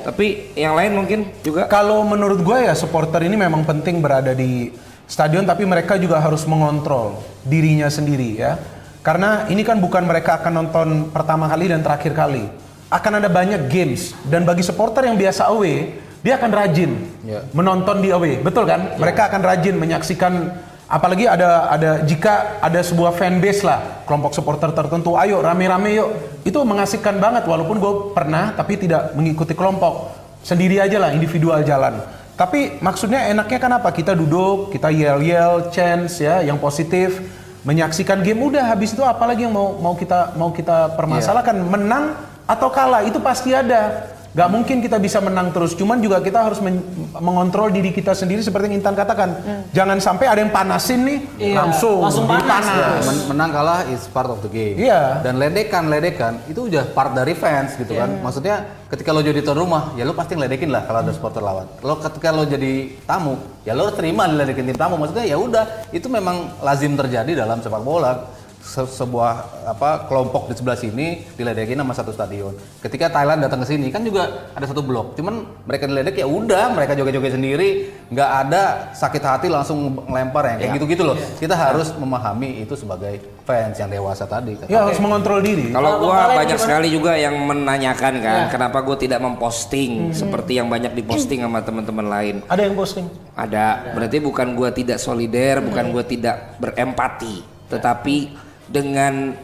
[0.08, 4.72] Tapi yang lain mungkin juga Kalau menurut gue ya supporter ini memang penting berada di
[5.08, 8.60] stadion tapi mereka juga harus mengontrol dirinya sendiri ya.
[9.04, 12.44] Karena ini kan bukan mereka akan nonton pertama kali dan terakhir kali.
[12.88, 16.92] Akan ada banyak games dan bagi supporter yang biasa away, dia akan rajin
[17.24, 17.48] Ya.
[17.56, 18.44] menonton di away.
[18.44, 19.00] Betul kan?
[19.00, 20.52] Mereka akan rajin menyaksikan
[20.92, 26.10] apalagi ada ada jika ada sebuah fanbase lah, kelompok supporter tertentu, ayo rame-rame yuk.
[26.44, 30.12] Itu mengasihkan banget walaupun gue pernah tapi tidak mengikuti kelompok
[30.44, 32.00] sendiri aja lah individual jalan
[32.38, 37.20] tapi maksudnya enaknya kan apa kita duduk kita yell yell chance ya yang positif
[37.66, 42.14] menyaksikan game udah habis itu apalagi yang mau mau kita mau kita permasalahkan menang
[42.48, 44.08] atau kalah itu pasti ada
[44.38, 46.86] Gak mungkin kita bisa menang terus cuman juga kita harus men-
[47.18, 49.34] mengontrol diri kita sendiri seperti yang Intan katakan
[49.74, 52.46] jangan sampai ada yang panasin nih Iya, langsung, langsung panas.
[52.70, 53.02] dipanas.
[53.04, 54.78] Men- menang kalah is part of the game.
[54.78, 55.26] Iya.
[55.26, 58.22] Dan ledekan ledekan itu udah part dari fans gitu kan.
[58.22, 61.66] Maksudnya ketika lo jadi tuan rumah, ya lo pasti ngeledekin lah kalau ada supporter lawan.
[61.82, 65.02] Lo ketika lo jadi tamu, ya lo terima diledekin tim tamu.
[65.02, 68.37] Maksudnya ya udah, itu memang lazim terjadi dalam sepak bola.
[68.58, 69.32] Se- sebuah
[69.66, 72.52] apa kelompok di sebelah sini diledekin sama satu stadion.
[72.78, 75.16] Ketika Thailand datang ke sini kan juga ada satu blok.
[75.16, 77.70] Cuman mereka diledek ya udah, mereka joget-joget sendiri,
[78.08, 81.16] nggak ada sakit hati langsung ngelempar yang kayak gitu-gitu loh.
[81.38, 84.60] Kita harus memahami itu sebagai fans yang dewasa tadi.
[84.66, 86.60] ya harus mengontrol diri Kalau gua banyak gimana?
[86.60, 88.52] sekali juga yang menanyakan kan, Ya.
[88.52, 92.36] kenapa gua tidak memposting seperti yang banyak diposting sama teman-teman lain.
[92.46, 97.40] ada yang posting Ada, berarti bukan gua tidak solider, bukan gua tidak berempati,
[97.70, 99.36] tetapi dengan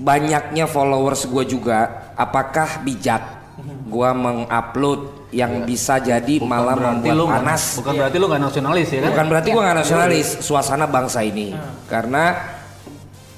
[0.00, 3.22] banyaknya followers gua juga, apakah bijak
[3.86, 7.62] gua mengupload yang bisa jadi malah berarti membuat lu panas.
[7.80, 9.08] bukan berarti lu nggak nasionalis ya kan?
[9.12, 11.56] Bukan berarti gua nggak nasionalis, suasana bangsa ini.
[11.88, 12.36] Karena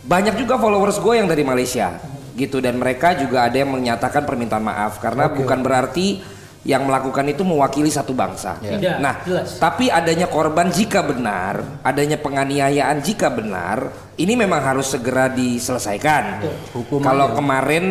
[0.04, 1.96] banyak juga followers gue yang dari Malaysia
[2.36, 2.60] gitu.
[2.60, 6.20] Dan mereka juga ada yang menyatakan permintaan maaf karena bukan berarti
[6.64, 8.56] yang melakukan itu mewakili satu bangsa.
[8.56, 9.60] Tidak, Nah, jelas.
[9.60, 16.40] tapi adanya korban jika benar, adanya penganiayaan jika benar, ini memang harus segera diselesaikan.
[16.72, 17.34] Hukuman Kalau ya.
[17.36, 17.84] kemarin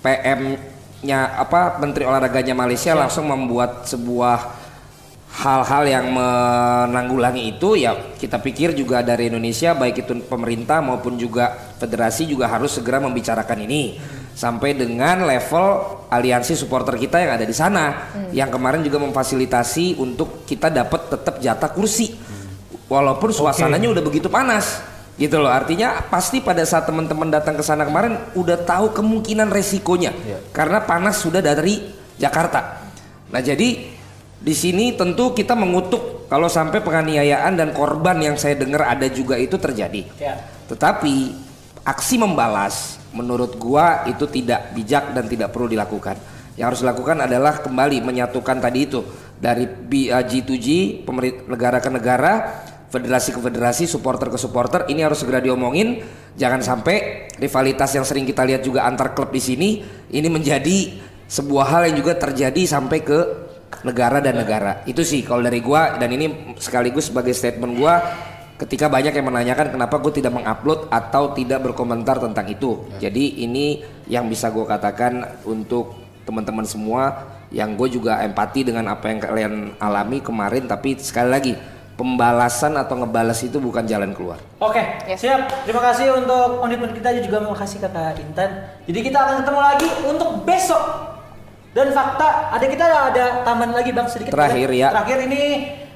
[0.00, 4.58] PM-nya apa Menteri Olahraganya Malaysia langsung membuat sebuah
[5.30, 11.54] hal-hal yang menanggulangi itu ya kita pikir juga dari Indonesia baik itu pemerintah maupun juga
[11.78, 13.94] federasi juga harus segera membicarakan ini
[14.40, 20.48] sampai dengan level aliansi supporter kita yang ada di sana yang kemarin juga memfasilitasi untuk
[20.48, 22.16] kita dapat tetap jatah kursi.
[22.88, 24.80] Walaupun suasananya udah begitu panas
[25.20, 25.52] gitu loh.
[25.52, 30.16] Artinya pasti pada saat teman-teman datang ke sana kemarin udah tahu kemungkinan resikonya
[30.56, 32.80] karena panas sudah dari Jakarta.
[33.28, 33.92] Nah jadi
[34.40, 39.36] di sini tentu kita mengutuk kalau sampai penganiayaan dan korban yang saya dengar ada juga
[39.36, 40.08] itu terjadi.
[40.16, 40.40] Ya.
[40.66, 41.36] Tetapi
[41.84, 46.16] aksi membalas menurut gua itu tidak bijak dan tidak perlu dilakukan.
[46.54, 49.00] Yang harus dilakukan adalah kembali menyatukan tadi itu
[49.40, 52.32] dari B- uh, G2G, pemerintah negara ke negara,
[52.92, 54.84] federasi ke federasi, supporter ke supporter.
[54.90, 56.04] Ini harus segera diomongin.
[56.36, 59.80] Jangan sampai rivalitas yang sering kita lihat juga antar klub di sini
[60.12, 63.18] ini menjadi sebuah hal yang juga terjadi sampai ke
[63.86, 64.82] negara dan negara.
[64.84, 68.02] Itu sih kalau dari gua dan ini sekaligus sebagai statement gua
[68.60, 72.84] ketika banyak yang menanyakan kenapa gue tidak mengupload atau tidak berkomentar tentang itu.
[73.00, 75.96] Jadi ini yang bisa gue katakan untuk
[76.28, 81.52] teman-teman semua yang gue juga empati dengan apa yang kalian alami kemarin tapi sekali lagi
[81.98, 84.40] pembalasan atau ngebalas itu bukan jalan keluar.
[84.56, 84.80] Oke,
[85.16, 85.68] siap.
[85.68, 88.50] Terima kasih untuk komitmen kita juga makasih kata Intan.
[88.88, 90.80] Jadi kita akan ketemu lagi untuk besok.
[91.70, 92.82] Dan fakta, ada kita
[93.14, 94.34] ada tambahan lagi bang sedikit.
[94.34, 94.90] Terakhir, ya.
[94.90, 95.42] Terakhir ini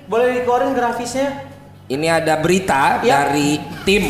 [0.06, 1.53] boleh dikeluarin grafisnya.
[1.84, 3.28] Ini ada berita Ya.
[3.28, 4.08] dari tim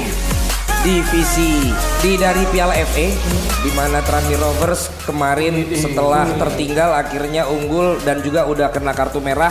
[0.86, 3.08] divisi di dari Piala FA
[3.66, 9.50] di mana Tranmere Rovers kemarin setelah tertinggal akhirnya unggul dan juga udah kena kartu merah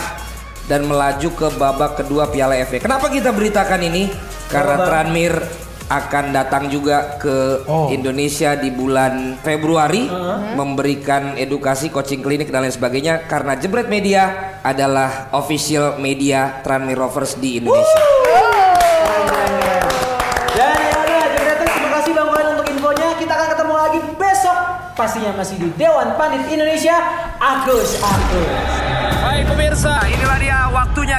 [0.64, 2.80] dan melaju ke babak kedua Piala FA.
[2.80, 4.08] Kenapa kita beritakan ini?
[4.48, 4.88] Karena.
[4.88, 10.08] Tranmere akan datang juga ke Indonesia di bulan Februari
[10.56, 17.36] memberikan edukasi coaching klinik dan lain sebagainya karena Jebret Media adalah official media Tranmere Rovers
[17.36, 18.00] di Indonesia.
[20.56, 23.08] Dan ya udah, Jebretan terima kasih Bang untuk infonya.
[23.20, 24.58] Kita akan ketemu lagi besok.
[24.94, 26.96] Pastinya masih di Dewan Pandit Indonesia.
[27.36, 28.48] Agus, Agus.
[29.20, 31.18] Baik pemirsa, inilah dia waktunya